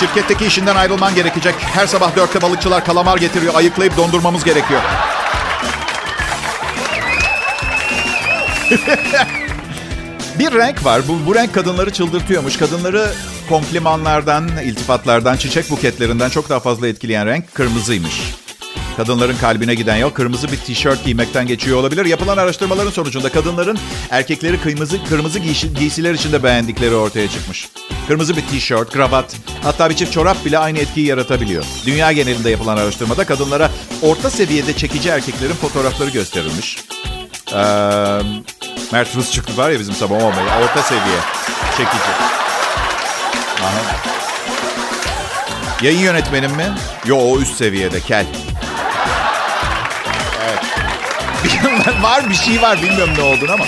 Şirketteki 0.00 0.46
işinden 0.46 0.76
ayrılman 0.76 1.14
gerekecek. 1.14 1.54
Her 1.58 1.86
sabah 1.86 2.16
dörtte 2.16 2.42
balıkçılar 2.42 2.84
kalamar 2.84 3.18
getiriyor. 3.18 3.54
Ayıklayıp 3.54 3.96
dondurmamız 3.96 4.44
gerekiyor. 4.44 4.80
bir 10.38 10.52
renk 10.52 10.84
var. 10.84 11.02
Bu, 11.08 11.26
bu 11.26 11.34
renk 11.34 11.54
kadınları 11.54 11.92
çıldırtıyormuş. 11.92 12.56
Kadınları 12.56 13.12
komplimanlardan, 13.48 14.48
iltifatlardan, 14.64 15.36
çiçek 15.36 15.70
buketlerinden 15.70 16.28
çok 16.28 16.48
daha 16.48 16.60
fazla 16.60 16.88
etkileyen 16.88 17.26
renk 17.26 17.54
kırmızıymış. 17.54 18.20
Kadınların 18.96 19.36
kalbine 19.36 19.74
giden 19.74 19.96
yol 19.96 20.10
kırmızı 20.10 20.52
bir 20.52 20.56
tişört 20.56 21.04
giymekten 21.04 21.46
geçiyor 21.46 21.78
olabilir. 21.78 22.04
Yapılan 22.04 22.36
araştırmaların 22.36 22.90
sonucunda 22.90 23.28
kadınların 23.28 23.78
erkekleri 24.10 24.60
kırmızı 24.60 25.04
kırmızı 25.04 25.38
giysi, 25.38 25.74
giysiler 25.74 26.14
içinde 26.14 26.42
beğendikleri 26.42 26.94
ortaya 26.94 27.28
çıkmış. 27.28 27.68
Kırmızı 28.08 28.36
bir 28.36 28.46
tişört, 28.46 28.90
kravat, 28.92 29.36
hatta 29.62 29.90
bir 29.90 29.96
çift 29.96 30.12
çorap 30.12 30.44
bile 30.44 30.58
aynı 30.58 30.78
etkiyi 30.78 31.06
yaratabiliyor. 31.06 31.64
Dünya 31.86 32.12
genelinde 32.12 32.50
yapılan 32.50 32.76
araştırmada 32.76 33.26
kadınlara 33.26 33.70
orta 34.02 34.30
seviyede 34.30 34.76
çekici 34.76 35.08
erkeklerin 35.08 35.54
fotoğrafları 35.54 36.10
gösterilmiş. 36.10 36.78
Ee, 37.52 37.56
Mert 38.92 39.16
Rus 39.16 39.32
çıktı 39.32 39.56
var 39.56 39.70
ya 39.70 39.80
bizim 39.80 39.94
sabah 39.94 40.16
olmaya. 40.16 40.62
Orta 40.64 40.82
seviye 40.82 41.18
çekici. 41.70 42.10
Aha. 43.62 44.14
Yayın 45.82 46.00
yönetmenim 46.00 46.50
mi? 46.52 46.66
Yo 47.06 47.16
o 47.16 47.40
üst 47.40 47.56
seviyede 47.56 48.00
kel. 48.00 48.26
Var 52.02 52.30
bir 52.30 52.34
şey 52.34 52.62
var 52.62 52.82
bilmiyorum 52.82 53.14
ne 53.18 53.22
olduğunu 53.22 53.52
ama. 53.52 53.64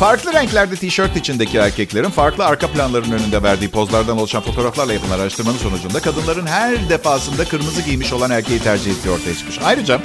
Farklı 0.00 0.32
renklerde 0.32 0.76
tişört 0.76 1.16
içindeki 1.16 1.58
erkeklerin 1.58 2.10
farklı 2.10 2.46
arka 2.46 2.68
planların 2.68 3.12
önünde 3.12 3.42
verdiği 3.42 3.70
pozlardan 3.70 4.18
oluşan 4.18 4.42
fotoğraflarla 4.42 4.92
yapılan 4.92 5.18
araştırmanın 5.18 5.56
sonucunda 5.58 6.00
kadınların 6.00 6.46
her 6.46 6.88
defasında 6.88 7.44
kırmızı 7.44 7.82
giymiş 7.82 8.12
olan 8.12 8.30
erkeği 8.30 8.58
tercih 8.58 8.92
ettiği 8.92 9.10
ortaya 9.10 9.34
çıkmış. 9.34 9.58
Ayrıca 9.64 10.00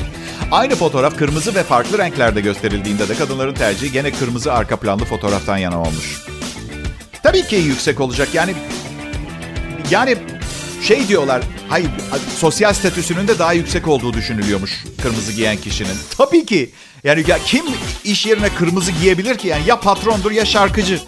aynı 0.52 0.76
fotoğraf 0.76 1.18
kırmızı 1.18 1.56
ve 1.56 1.64
farklı 1.64 1.98
renklerde 1.98 2.42
gösterildiğinde 2.42 3.10
de 3.10 3.16
kadınların 3.16 3.54
tercihi 3.54 3.92
gene 3.92 4.12
kırmızı 4.12 4.54
arka 4.54 4.76
planlı 4.76 5.06
fotoğraftan 5.06 5.58
yana 5.58 5.82
olmuş. 5.82 6.22
Tabii 7.24 7.48
ki 7.48 7.56
yüksek 7.56 8.00
olacak 8.00 8.28
yani 8.34 8.54
yani 9.92 10.18
şey 10.82 11.08
diyorlar, 11.08 11.42
hayır 11.70 11.90
sosyal 12.38 12.74
statüsünün 12.74 13.28
de 13.28 13.40
daha 13.40 13.54
yüksek 13.54 13.88
olduğu 13.88 14.14
düşünülüyormuş 14.14 14.84
kırmızı 15.02 15.32
giyen 15.32 15.58
kişinin. 15.58 15.98
Tabii 16.18 16.46
ki. 16.46 16.70
Yani 17.04 17.24
ya 17.28 17.40
kim 17.46 17.66
iş 18.04 18.26
yerine 18.26 18.50
kırmızı 18.50 18.92
giyebilir 18.92 19.38
ki? 19.38 19.48
Yani 19.48 19.64
ya 19.68 19.80
patrondur 19.80 20.32
ya 20.32 20.46
şarkıcı. 20.46 21.00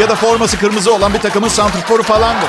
Ya 0.00 0.08
da 0.08 0.14
forması 0.14 0.58
kırmızı 0.58 0.94
olan 0.94 1.14
bir 1.14 1.18
takımın 1.18 1.48
santrforu 1.48 2.02
falandır. 2.02 2.48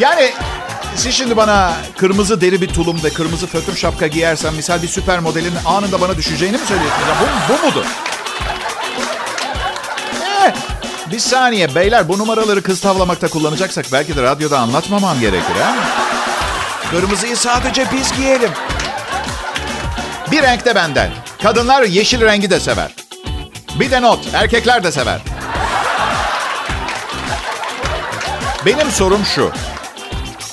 Yani 0.00 0.32
siz 0.96 1.14
şimdi 1.14 1.36
bana 1.36 1.76
kırmızı 1.98 2.40
deri 2.40 2.60
bir 2.60 2.68
tulum 2.68 3.04
ve 3.04 3.10
kırmızı 3.10 3.46
fötür 3.46 3.76
şapka 3.76 4.06
giyersen 4.06 4.54
misal 4.54 4.82
bir 4.82 4.88
süper 4.88 5.18
modelin 5.18 5.52
anında 5.66 6.00
bana 6.00 6.16
düşeceğini 6.16 6.56
mi 6.56 6.66
söylüyorsunuz? 6.66 7.08
Ya 7.08 7.14
bu, 7.20 7.52
bu 7.52 7.66
mudur? 7.66 7.86
Bir 11.12 11.18
saniye 11.18 11.74
beyler 11.74 12.08
bu 12.08 12.18
numaraları 12.18 12.62
kız 12.62 12.80
tavlamakta 12.80 13.28
kullanacaksak 13.28 13.86
belki 13.92 14.16
de 14.16 14.22
radyoda 14.22 14.58
anlatmamam 14.58 15.20
gerekir 15.20 15.54
ha? 15.62 15.74
Kırmızıyı 16.90 17.36
sadece 17.36 17.86
biz 17.92 18.12
giyelim. 18.16 18.50
Bir 20.30 20.42
renk 20.42 20.64
de 20.64 20.74
benden. 20.74 21.10
Kadınlar 21.42 21.82
yeşil 21.82 22.20
rengi 22.20 22.50
de 22.50 22.60
sever. 22.60 22.94
Bir 23.80 23.90
de 23.90 24.02
not, 24.02 24.18
erkekler 24.34 24.84
de 24.84 24.92
sever. 24.92 25.20
Benim 28.66 28.90
sorum 28.90 29.24
şu. 29.34 29.52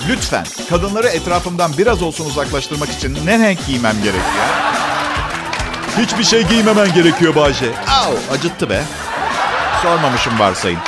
Lütfen 0.10 0.46
kadınları 0.70 1.08
etrafımdan 1.08 1.72
biraz 1.78 2.02
olsun 2.02 2.26
uzaklaştırmak 2.26 2.90
için 2.90 3.18
ne 3.26 3.40
renk 3.40 3.68
giymem 3.68 3.96
gerekiyor? 4.04 4.46
Hiçbir 5.98 6.24
şey 6.24 6.44
giymemen 6.44 6.94
gerekiyor 6.94 7.36
Bayce. 7.36 7.66
Au, 7.88 8.36
acıttı 8.36 8.70
be. 8.70 8.84
Sormamışım 9.84 10.40
varsayın. 10.40 10.80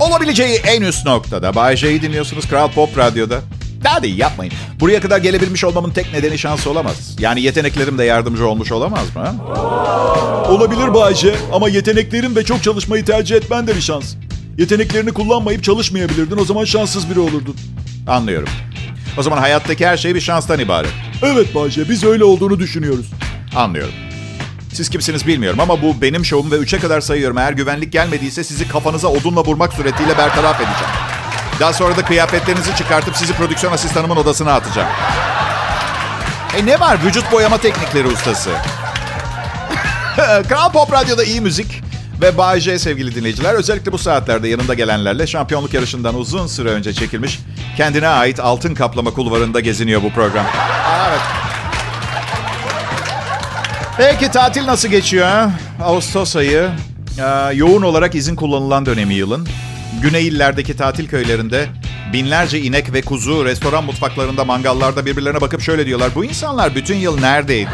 Olabileceği 0.00 0.58
en 0.58 0.82
üst 0.82 1.06
noktada. 1.06 1.54
Bay 1.54 1.76
J'yi 1.76 2.02
dinliyorsunuz 2.02 2.48
Kral 2.48 2.70
Pop 2.70 2.98
Radyo'da. 2.98 3.40
Hadi 3.84 4.08
yapmayın. 4.08 4.52
Buraya 4.80 5.00
kadar 5.00 5.18
gelebilmiş 5.18 5.64
olmamın 5.64 5.90
tek 5.90 6.12
nedeni 6.12 6.38
şans 6.38 6.66
olamaz. 6.66 7.16
Yani 7.18 7.40
yeteneklerim 7.40 7.98
de 7.98 8.04
yardımcı 8.04 8.46
olmuş 8.48 8.72
olamaz 8.72 9.16
mı? 9.16 9.34
Olabilir 10.48 10.94
Bayce 10.94 11.34
ama 11.52 11.68
yeteneklerin 11.68 12.36
ve 12.36 12.44
çok 12.44 12.62
çalışmayı 12.62 13.04
tercih 13.04 13.36
etmen 13.36 13.66
de 13.66 13.76
bir 13.76 13.80
şans. 13.80 14.14
Yeteneklerini 14.58 15.12
kullanmayıp 15.12 15.64
çalışmayabilirdin 15.64 16.38
o 16.38 16.44
zaman 16.44 16.64
şanssız 16.64 17.10
biri 17.10 17.20
olurdun. 17.20 17.56
Anlıyorum. 18.08 18.48
O 19.18 19.22
zaman 19.22 19.38
hayattaki 19.38 19.86
her 19.86 19.96
şey 19.96 20.14
bir 20.14 20.20
şanstan 20.20 20.58
ibaret. 20.58 20.90
Evet 21.22 21.54
Bayce 21.54 21.88
biz 21.88 22.04
öyle 22.04 22.24
olduğunu 22.24 22.58
düşünüyoruz. 22.58 23.06
Anlıyorum. 23.56 23.94
Siz 24.72 24.90
kimsiniz 24.90 25.26
bilmiyorum 25.26 25.60
ama 25.60 25.82
bu 25.82 26.02
benim 26.02 26.24
şovum 26.24 26.50
ve 26.50 26.56
3'e 26.56 26.78
kadar 26.78 27.00
sayıyorum. 27.00 27.38
Eğer 27.38 27.52
güvenlik 27.52 27.92
gelmediyse 27.92 28.44
sizi 28.44 28.68
kafanıza 28.68 29.08
odunla 29.08 29.44
vurmak 29.44 29.72
suretiyle 29.72 30.18
bertaraf 30.18 30.56
edeceğim. 30.56 30.92
Daha 31.60 31.72
sonra 31.72 31.96
da 31.96 32.04
kıyafetlerinizi 32.04 32.76
çıkartıp 32.76 33.16
sizi 33.16 33.32
prodüksiyon 33.32 33.72
asistanımın 33.72 34.16
odasına 34.16 34.52
atacağım. 34.52 34.88
E 36.56 36.66
ne 36.66 36.80
var? 36.80 36.98
Vücut 37.04 37.32
boyama 37.32 37.58
teknikleri 37.58 38.06
ustası. 38.06 38.50
Kral 40.48 40.72
Pop 40.72 40.92
Radyo'da 40.92 41.24
iyi 41.24 41.40
müzik 41.40 41.82
ve 42.20 42.38
Bay 42.38 42.60
J 42.60 42.78
sevgili 42.78 43.14
dinleyiciler. 43.14 43.54
Özellikle 43.54 43.92
bu 43.92 43.98
saatlerde 43.98 44.48
yanında 44.48 44.74
gelenlerle 44.74 45.26
şampiyonluk 45.26 45.74
yarışından 45.74 46.14
uzun 46.14 46.46
süre 46.46 46.68
önce 46.68 46.92
çekilmiş 46.92 47.38
kendine 47.76 48.08
ait 48.08 48.40
altın 48.40 48.74
kaplama 48.74 49.10
kulvarında 49.10 49.60
geziniyor 49.60 50.02
bu 50.02 50.10
program. 50.10 50.46
Peki 53.98 54.30
tatil 54.30 54.66
nasıl 54.66 54.88
geçiyor? 54.88 55.50
Ağustos 55.82 56.36
ayı 56.36 56.70
e, 57.18 57.54
yoğun 57.54 57.82
olarak 57.82 58.14
izin 58.14 58.36
kullanılan 58.36 58.86
dönemi 58.86 59.14
yılın. 59.14 59.48
Güney 60.02 60.28
illerdeki 60.28 60.76
tatil 60.76 61.08
köylerinde 61.08 61.66
binlerce 62.12 62.60
inek 62.60 62.92
ve 62.92 63.02
kuzu 63.02 63.44
restoran 63.44 63.84
mutfaklarında 63.84 64.44
mangallarda 64.44 65.06
birbirlerine 65.06 65.40
bakıp 65.40 65.60
şöyle 65.60 65.86
diyorlar. 65.86 66.10
Bu 66.14 66.24
insanlar 66.24 66.74
bütün 66.74 66.96
yıl 66.96 67.20
neredeydi? 67.20 67.70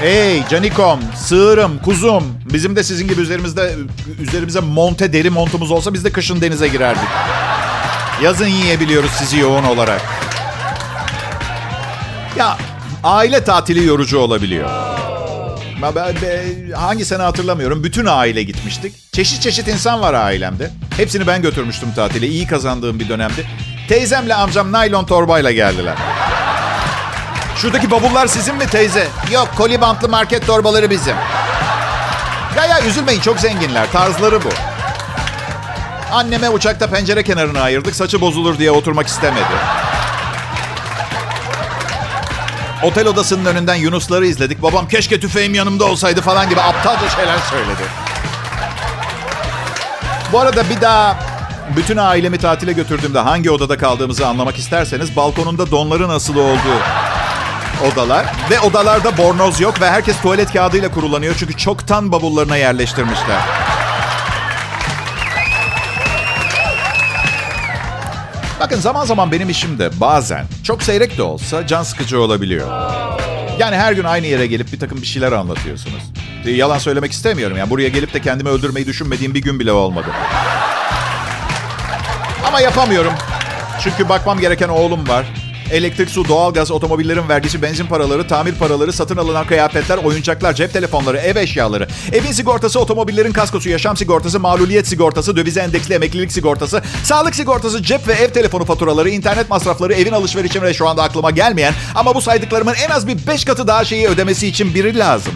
Hey 0.00 0.42
canikom, 0.48 1.00
sığırım, 1.14 1.78
kuzum. 1.78 2.24
Bizim 2.52 2.76
de 2.76 2.82
sizin 2.82 3.08
gibi 3.08 3.20
üzerimizde 3.20 3.74
üzerimize 4.20 4.60
monte 4.60 5.12
deri 5.12 5.30
montumuz 5.30 5.70
olsa 5.70 5.94
biz 5.94 6.04
de 6.04 6.12
kışın 6.12 6.40
denize 6.40 6.68
girerdik. 6.68 7.08
Yazın 8.22 8.46
yiyebiliyoruz 8.48 9.10
sizi 9.10 9.38
yoğun 9.38 9.64
olarak. 9.64 10.15
Ya 12.36 12.58
aile 13.04 13.44
tatili 13.44 13.86
yorucu 13.86 14.18
olabiliyor. 14.18 14.70
Ben, 15.82 15.94
ben, 15.94 16.72
hangi 16.72 17.04
sene 17.04 17.22
hatırlamıyorum. 17.22 17.84
Bütün 17.84 18.06
aile 18.06 18.42
gitmiştik. 18.42 19.12
Çeşit 19.12 19.42
çeşit 19.42 19.68
insan 19.68 20.00
var 20.00 20.14
ailemde. 20.14 20.70
Hepsini 20.96 21.26
ben 21.26 21.42
götürmüştüm 21.42 21.92
tatile. 21.96 22.26
İyi 22.26 22.46
kazandığım 22.46 23.00
bir 23.00 23.08
dönemde. 23.08 23.42
Teyzemle 23.88 24.34
amcam 24.34 24.72
naylon 24.72 25.04
torbayla 25.04 25.52
geldiler. 25.52 25.94
Şuradaki 27.56 27.90
bavullar 27.90 28.26
sizin 28.26 28.54
mi 28.56 28.66
teyze? 28.66 29.06
Yok 29.32 29.48
koli 29.56 29.80
bantlı 29.80 30.08
market 30.08 30.46
torbaları 30.46 30.90
bizim. 30.90 31.16
Ya 32.56 32.64
ya 32.66 32.86
üzülmeyin 32.86 33.20
çok 33.20 33.40
zenginler. 33.40 33.92
Tarzları 33.92 34.44
bu. 34.44 34.48
Anneme 36.12 36.48
uçakta 36.50 36.86
pencere 36.86 37.22
kenarını 37.22 37.60
ayırdık. 37.60 37.94
Saçı 37.94 38.20
bozulur 38.20 38.58
diye 38.58 38.70
oturmak 38.70 39.06
istemedi. 39.06 39.85
Otel 42.82 43.06
odasının 43.06 43.44
önünden 43.44 43.74
Yunusları 43.74 44.26
izledik. 44.26 44.62
Babam 44.62 44.88
keşke 44.88 45.20
tüfeğim 45.20 45.54
yanımda 45.54 45.84
olsaydı 45.84 46.20
falan 46.20 46.48
gibi 46.48 46.60
aptalca 46.60 47.08
şeyler 47.08 47.38
söyledi. 47.38 47.82
Bu 50.32 50.40
arada 50.40 50.70
bir 50.70 50.80
daha 50.80 51.18
bütün 51.76 51.96
ailemi 51.96 52.38
tatile 52.38 52.72
götürdüğümde 52.72 53.18
hangi 53.18 53.50
odada 53.50 53.78
kaldığımızı 53.78 54.26
anlamak 54.26 54.58
isterseniz 54.58 55.16
balkonunda 55.16 55.70
donların 55.70 56.08
asılı 56.08 56.42
olduğu 56.42 56.80
odalar 57.92 58.26
ve 58.50 58.60
odalarda 58.60 59.18
bornoz 59.18 59.60
yok 59.60 59.80
ve 59.80 59.90
herkes 59.90 60.20
tuvalet 60.20 60.52
kağıdıyla 60.52 60.90
kurulanıyor 60.90 61.34
çünkü 61.38 61.56
çoktan 61.56 62.12
bavullarına 62.12 62.56
yerleştirmişler. 62.56 63.40
Bakın 68.60 68.80
zaman 68.80 69.04
zaman 69.04 69.32
benim 69.32 69.48
işim 69.50 69.78
de 69.78 69.90
bazen 70.00 70.46
çok 70.64 70.82
seyrek 70.82 71.18
de 71.18 71.22
olsa 71.22 71.66
can 71.66 71.82
sıkıcı 71.82 72.20
olabiliyor. 72.20 72.68
Yani 73.58 73.76
her 73.76 73.92
gün 73.92 74.04
aynı 74.04 74.26
yere 74.26 74.46
gelip 74.46 74.72
bir 74.72 74.80
takım 74.80 75.02
bir 75.02 75.06
şeyler 75.06 75.32
anlatıyorsunuz. 75.32 76.02
Yalan 76.46 76.78
söylemek 76.78 77.12
istemiyorum. 77.12 77.56
Yani 77.56 77.70
buraya 77.70 77.88
gelip 77.88 78.14
de 78.14 78.20
kendimi 78.20 78.48
öldürmeyi 78.48 78.86
düşünmediğim 78.86 79.34
bir 79.34 79.42
gün 79.42 79.60
bile 79.60 79.72
olmadı. 79.72 80.06
Ama 82.46 82.60
yapamıyorum. 82.60 83.12
Çünkü 83.82 84.08
bakmam 84.08 84.40
gereken 84.40 84.68
oğlum 84.68 85.08
var. 85.08 85.26
Elektrik, 85.70 86.10
su, 86.10 86.28
doğalgaz, 86.28 86.70
otomobillerin 86.70 87.28
vergisi, 87.28 87.62
benzin 87.62 87.86
paraları, 87.86 88.28
tamir 88.28 88.54
paraları, 88.54 88.92
satın 88.92 89.16
alınan 89.16 89.46
kıyafetler, 89.46 89.96
oyuncaklar, 89.96 90.52
cep 90.52 90.72
telefonları, 90.72 91.18
ev 91.18 91.36
eşyaları, 91.36 91.88
evin 92.12 92.32
sigortası, 92.32 92.80
otomobillerin 92.80 93.32
kaskosu, 93.32 93.68
yaşam 93.68 93.96
sigortası, 93.96 94.40
maluliyet 94.40 94.86
sigortası, 94.86 95.36
dövize 95.36 95.60
endeksli 95.60 95.94
emeklilik 95.94 96.32
sigortası, 96.32 96.82
sağlık 97.04 97.34
sigortası, 97.34 97.82
cep 97.82 98.08
ve 98.08 98.12
ev 98.12 98.30
telefonu 98.30 98.64
faturaları, 98.64 99.10
internet 99.10 99.50
masrafları, 99.50 99.94
evin 99.94 100.12
alışverişi 100.12 100.62
ve 100.62 100.74
şu 100.74 100.88
anda 100.88 101.02
aklıma 101.02 101.30
gelmeyen 101.30 101.74
ama 101.94 102.14
bu 102.14 102.20
saydıklarımın 102.20 102.74
en 102.74 102.90
az 102.90 103.06
bir 103.06 103.26
beş 103.26 103.44
katı 103.44 103.66
daha 103.66 103.84
şeyi 103.84 104.08
ödemesi 104.08 104.46
için 104.46 104.74
biri 104.74 104.98
lazım. 104.98 105.32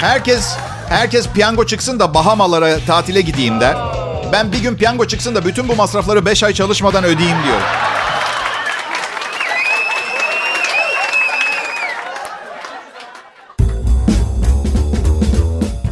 Herkes 0.00 0.56
herkes 0.88 1.28
piyango 1.28 1.66
çıksın 1.66 2.00
da 2.00 2.14
Bahamalara 2.14 2.78
tatile 2.86 3.20
gideyim 3.20 3.60
der. 3.60 3.99
Ben 4.32 4.52
bir 4.52 4.58
gün 4.58 4.74
piyango 4.76 5.06
çıksın 5.06 5.34
da 5.34 5.44
bütün 5.44 5.68
bu 5.68 5.76
masrafları 5.76 6.26
5 6.26 6.42
ay 6.42 6.52
çalışmadan 6.52 7.04
ödeyeyim 7.04 7.38
diyorum. 7.44 7.62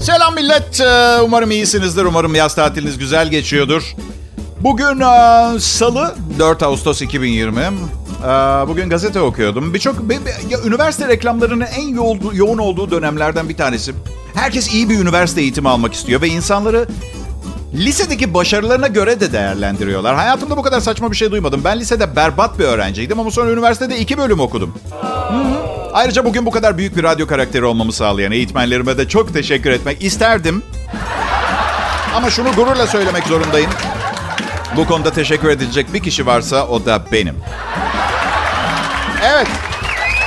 Selam 0.01 0.35
millet. 0.35 0.81
Ee, 0.81 1.21
Umarım 1.25 1.51
iyisinizdir. 1.51 2.05
Umarım 2.05 2.35
yaz 2.35 2.55
tatiliniz 2.55 2.99
güzel 2.99 3.29
geçiyordur. 3.31 3.95
Bugün 4.61 5.01
e, 5.01 5.61
Salı 5.61 6.15
4 6.39 6.63
Ağustos 6.63 7.03
2020. 7.03 7.61
E, 7.61 7.69
bugün 8.69 8.91
gazete 8.91 9.21
okuyordum. 9.21 9.75
Birçok 9.75 9.97
ya, 10.51 10.59
üniversite 10.67 11.09
reklamlarının 11.09 11.67
en 11.77 11.89
yoğun, 11.89 12.21
yoğun 12.33 12.59
olduğu 12.59 12.91
dönemlerden 12.91 13.49
bir 13.49 13.57
tanesi. 13.57 13.93
Herkes 14.35 14.75
iyi 14.75 14.89
bir 14.89 14.99
üniversite 14.99 15.41
eğitimi 15.41 15.69
almak 15.69 15.95
istiyor 15.95 16.23
ve 16.23 16.29
insanları 16.29 16.87
lisedeki 17.79 18.35
başarılarına 18.35 18.87
göre 18.87 19.21
de 19.21 19.33
değerlendiriyorlar. 19.33 20.17
Hayatımda 20.17 20.57
bu 20.57 20.63
kadar 20.63 20.81
saçma 20.81 21.11
bir 21.11 21.17
şey 21.17 21.31
duymadım. 21.31 21.61
Ben 21.65 21.81
lisede 21.81 22.17
berbat 22.17 22.59
bir 22.59 22.65
öğrenciydim 22.65 23.21
ama 23.21 23.31
sonra 23.31 23.51
üniversitede 23.51 23.99
iki 23.99 24.19
bölüm 24.19 24.41
okudum. 24.41 24.75
Ayrıca 25.93 26.25
bugün 26.25 26.47
bu 26.47 26.51
kadar 26.51 26.79
büyük 26.79 26.97
bir 26.97 27.03
radyo 27.03 27.27
karakteri 27.27 27.65
olmamı 27.65 27.93
sağlayan 27.93 28.33
eğitmenlerime 28.33 28.99
de 28.99 29.09
çok 29.09 29.35
teşekkür 29.35 29.71
etmek 29.71 30.03
isterdim. 30.03 30.63
Ama 32.15 32.31
şunu 32.31 32.53
gururla 32.53 32.87
söylemek 32.87 33.25
zorundayım. 33.25 33.71
Bu 34.77 34.87
konuda 34.87 35.13
teşekkür 35.13 35.49
edilecek 35.49 35.95
bir 35.95 36.01
kişi 36.01 36.27
varsa 36.27 36.67
o 36.67 36.87
da 36.87 37.03
benim. 37.13 37.35
Evet. 39.25 39.49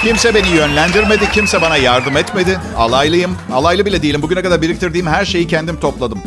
Kimse 0.03 0.35
beni 0.35 0.47
yönlendirmedi, 0.47 1.31
kimse 1.31 1.61
bana 1.61 1.77
yardım 1.77 2.17
etmedi. 2.17 2.59
Alaylıyım. 2.77 3.37
Alaylı 3.53 3.85
bile 3.85 4.01
değilim. 4.01 4.21
Bugüne 4.21 4.41
kadar 4.41 4.61
biriktirdiğim 4.61 5.07
her 5.07 5.25
şeyi 5.25 5.47
kendim 5.47 5.79
topladım. 5.79 6.21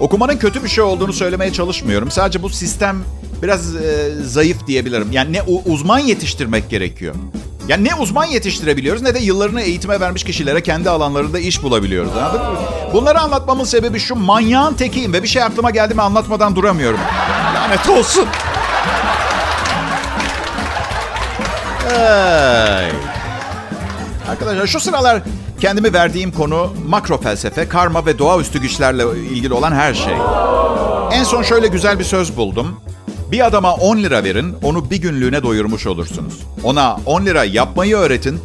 Okumanın 0.00 0.36
kötü 0.36 0.64
bir 0.64 0.68
şey 0.68 0.84
olduğunu 0.84 1.12
söylemeye 1.12 1.52
çalışmıyorum. 1.52 2.10
Sadece 2.10 2.42
bu 2.42 2.48
sistem 2.48 3.04
biraz 3.42 3.76
e, 3.76 4.14
zayıf 4.24 4.66
diyebilirim. 4.66 5.08
Yani 5.12 5.32
ne 5.32 5.42
uzman 5.42 5.98
yetiştirmek 5.98 6.70
gerekiyor. 6.70 7.14
Yani 7.68 7.84
ne 7.84 7.94
uzman 7.94 8.24
yetiştirebiliyoruz 8.24 9.02
ne 9.02 9.14
de 9.14 9.18
yıllarını 9.18 9.60
eğitime 9.60 10.00
vermiş 10.00 10.24
kişilere 10.24 10.62
kendi 10.62 10.90
alanlarında 10.90 11.38
iş 11.38 11.62
bulabiliyoruz. 11.62 12.10
Anladın 12.16 12.40
mı? 12.40 12.58
Bunları 12.92 13.20
anlatmamın 13.20 13.64
sebebi 13.64 13.98
şu 13.98 14.14
manyağın 14.14 14.74
tekiyim 14.74 15.12
ve 15.12 15.22
bir 15.22 15.28
şey 15.28 15.42
aklıma 15.42 15.70
geldi 15.70 15.94
mi 15.94 16.02
anlatmadan 16.02 16.56
duramıyorum. 16.56 17.00
Lanet 17.54 17.88
olsun. 17.88 18.26
Hey. 21.88 22.90
Arkadaşlar 24.28 24.66
şu 24.66 24.80
sıralar 24.80 25.22
kendimi 25.60 25.92
verdiğim 25.92 26.32
konu 26.32 26.72
makro 26.88 27.20
felsefe, 27.20 27.68
karma 27.68 28.06
ve 28.06 28.18
doğaüstü 28.18 28.60
güçlerle 28.60 29.02
ilgili 29.18 29.54
olan 29.54 29.72
her 29.72 29.94
şey. 29.94 30.14
En 31.12 31.24
son 31.24 31.42
şöyle 31.42 31.66
güzel 31.66 31.98
bir 31.98 32.04
söz 32.04 32.36
buldum. 32.36 32.80
Bir 33.32 33.46
adama 33.46 33.74
10 33.74 33.96
lira 33.96 34.24
verin, 34.24 34.56
onu 34.62 34.90
bir 34.90 34.96
günlüğüne 34.96 35.42
doyurmuş 35.42 35.86
olursunuz. 35.86 36.34
Ona 36.64 36.96
10 37.06 37.26
lira 37.26 37.44
yapmayı 37.44 37.96
öğretin. 37.96 38.40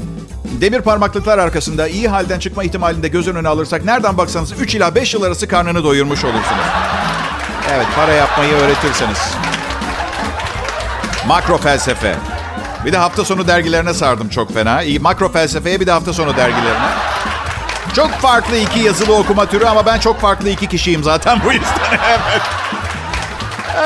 Demir 0.61 0.81
parmaklıklar 0.81 1.37
arkasında 1.37 1.87
iyi 1.87 2.07
halden 2.07 2.39
çıkma 2.39 2.63
ihtimalinde 2.63 3.07
göz 3.07 3.27
önüne 3.27 3.47
alırsak 3.47 3.85
nereden 3.85 4.17
baksanız 4.17 4.53
3 4.59 4.75
ila 4.75 4.95
5 4.95 5.13
yıl 5.13 5.23
arası 5.23 5.47
karnını 5.47 5.83
doyurmuş 5.83 6.23
olursunuz. 6.23 6.65
Evet, 7.73 7.87
para 7.95 8.11
yapmayı 8.11 8.53
öğretirseniz. 8.53 9.19
Makro 11.27 11.57
felsefe. 11.57 12.15
Bir 12.85 12.91
de 12.91 12.97
hafta 12.97 13.25
sonu 13.25 13.47
dergilerine 13.47 13.93
sardım 13.93 14.29
çok 14.29 14.53
fena. 14.53 14.81
İyi, 14.83 14.99
makro 14.99 15.31
felsefeye 15.31 15.79
bir 15.79 15.87
de 15.87 15.91
hafta 15.91 16.13
sonu 16.13 16.37
dergilerine. 16.37 16.89
Çok 17.95 18.11
farklı 18.11 18.57
iki 18.57 18.79
yazılı 18.79 19.15
okuma 19.15 19.45
türü 19.45 19.65
ama 19.65 19.85
ben 19.85 19.99
çok 19.99 20.19
farklı 20.19 20.49
iki 20.49 20.67
kişiyim 20.67 21.03
zaten 21.03 21.39
bu 21.45 21.53
yüzden. 21.53 21.67
evet. 22.09 22.41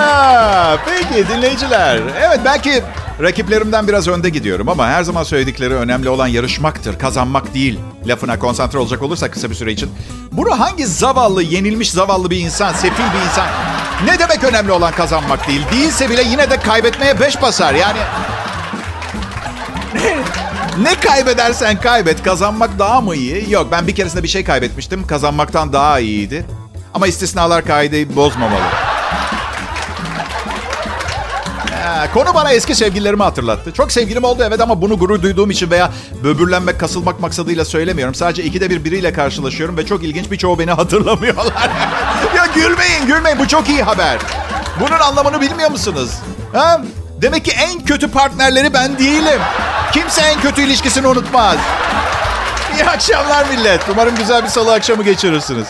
Aa, 0.01 0.77
peki 0.85 1.27
dinleyiciler. 1.27 2.01
Evet 2.21 2.39
belki 2.45 2.83
rakiplerimden 3.21 3.87
biraz 3.87 4.07
önde 4.07 4.29
gidiyorum 4.29 4.69
ama 4.69 4.87
her 4.87 5.03
zaman 5.03 5.23
söyledikleri 5.23 5.73
önemli 5.73 6.09
olan 6.09 6.27
yarışmaktır, 6.27 6.99
kazanmak 6.99 7.53
değil. 7.53 7.79
Lafına 8.05 8.39
konsantre 8.39 8.79
olacak 8.79 9.01
olursa 9.01 9.31
kısa 9.31 9.49
bir 9.49 9.55
süre 9.55 9.71
için. 9.71 9.91
Bunu 10.31 10.59
hangi 10.59 10.87
zavallı, 10.87 11.43
yenilmiş 11.43 11.91
zavallı 11.91 12.29
bir 12.29 12.37
insan, 12.37 12.73
sefil 12.73 13.03
bir 13.03 13.25
insan... 13.29 13.47
Ne 14.05 14.19
demek 14.19 14.43
önemli 14.43 14.71
olan 14.71 14.91
kazanmak 14.91 15.47
değil? 15.47 15.61
Değilse 15.71 16.09
bile 16.09 16.23
yine 16.23 16.49
de 16.49 16.57
kaybetmeye 16.57 17.19
beş 17.19 17.41
basar. 17.41 17.73
Yani 17.73 17.97
ne 20.81 20.99
kaybedersen 20.99 21.81
kaybet. 21.81 22.23
Kazanmak 22.23 22.79
daha 22.79 23.01
mı 23.01 23.15
iyi? 23.15 23.51
Yok 23.51 23.67
ben 23.71 23.87
bir 23.87 23.95
keresinde 23.95 24.23
bir 24.23 24.27
şey 24.27 24.43
kaybetmiştim. 24.43 25.07
Kazanmaktan 25.07 25.73
daha 25.73 25.99
iyiydi. 25.99 26.45
Ama 26.93 27.07
istisnalar 27.07 27.65
kaideyi 27.65 28.15
bozmamalı. 28.15 28.61
Ha, 31.87 32.11
konu 32.13 32.33
bana 32.33 32.51
eski 32.51 32.75
sevgililerimi 32.75 33.23
hatırlattı. 33.23 33.73
Çok 33.73 33.91
sevgilim 33.91 34.23
oldu 34.23 34.43
evet 34.47 34.61
ama 34.61 34.81
bunu 34.81 34.97
gurur 34.99 35.21
duyduğum 35.21 35.51
için 35.51 35.71
veya 35.71 35.91
böbürlenmek, 36.23 36.79
kasılmak 36.79 37.19
maksadıyla 37.19 37.65
söylemiyorum. 37.65 38.15
Sadece 38.15 38.43
ikide 38.43 38.69
bir 38.69 38.83
biriyle 38.83 39.13
karşılaşıyorum 39.13 39.77
ve 39.77 39.85
çok 39.85 40.03
ilginç 40.03 40.31
birçoğu 40.31 40.59
beni 40.59 40.71
hatırlamıyorlar. 40.71 41.53
ya 42.35 42.45
gülmeyin, 42.55 43.07
gülmeyin. 43.07 43.39
Bu 43.39 43.47
çok 43.47 43.69
iyi 43.69 43.83
haber. 43.83 44.17
Bunun 44.79 44.99
anlamını 44.99 45.41
bilmiyor 45.41 45.71
musunuz? 45.71 46.11
Ha? 46.53 46.81
Demek 47.21 47.45
ki 47.45 47.51
en 47.51 47.85
kötü 47.85 48.11
partnerleri 48.11 48.73
ben 48.73 48.99
değilim. 48.99 49.41
Kimse 49.91 50.21
en 50.21 50.41
kötü 50.41 50.61
ilişkisini 50.61 51.07
unutmaz. 51.07 51.57
İyi 52.75 52.85
akşamlar 52.85 53.45
millet. 53.49 53.81
Umarım 53.91 54.15
güzel 54.15 54.43
bir 54.43 54.49
salı 54.49 54.73
akşamı 54.73 55.03
geçirirsiniz. 55.03 55.67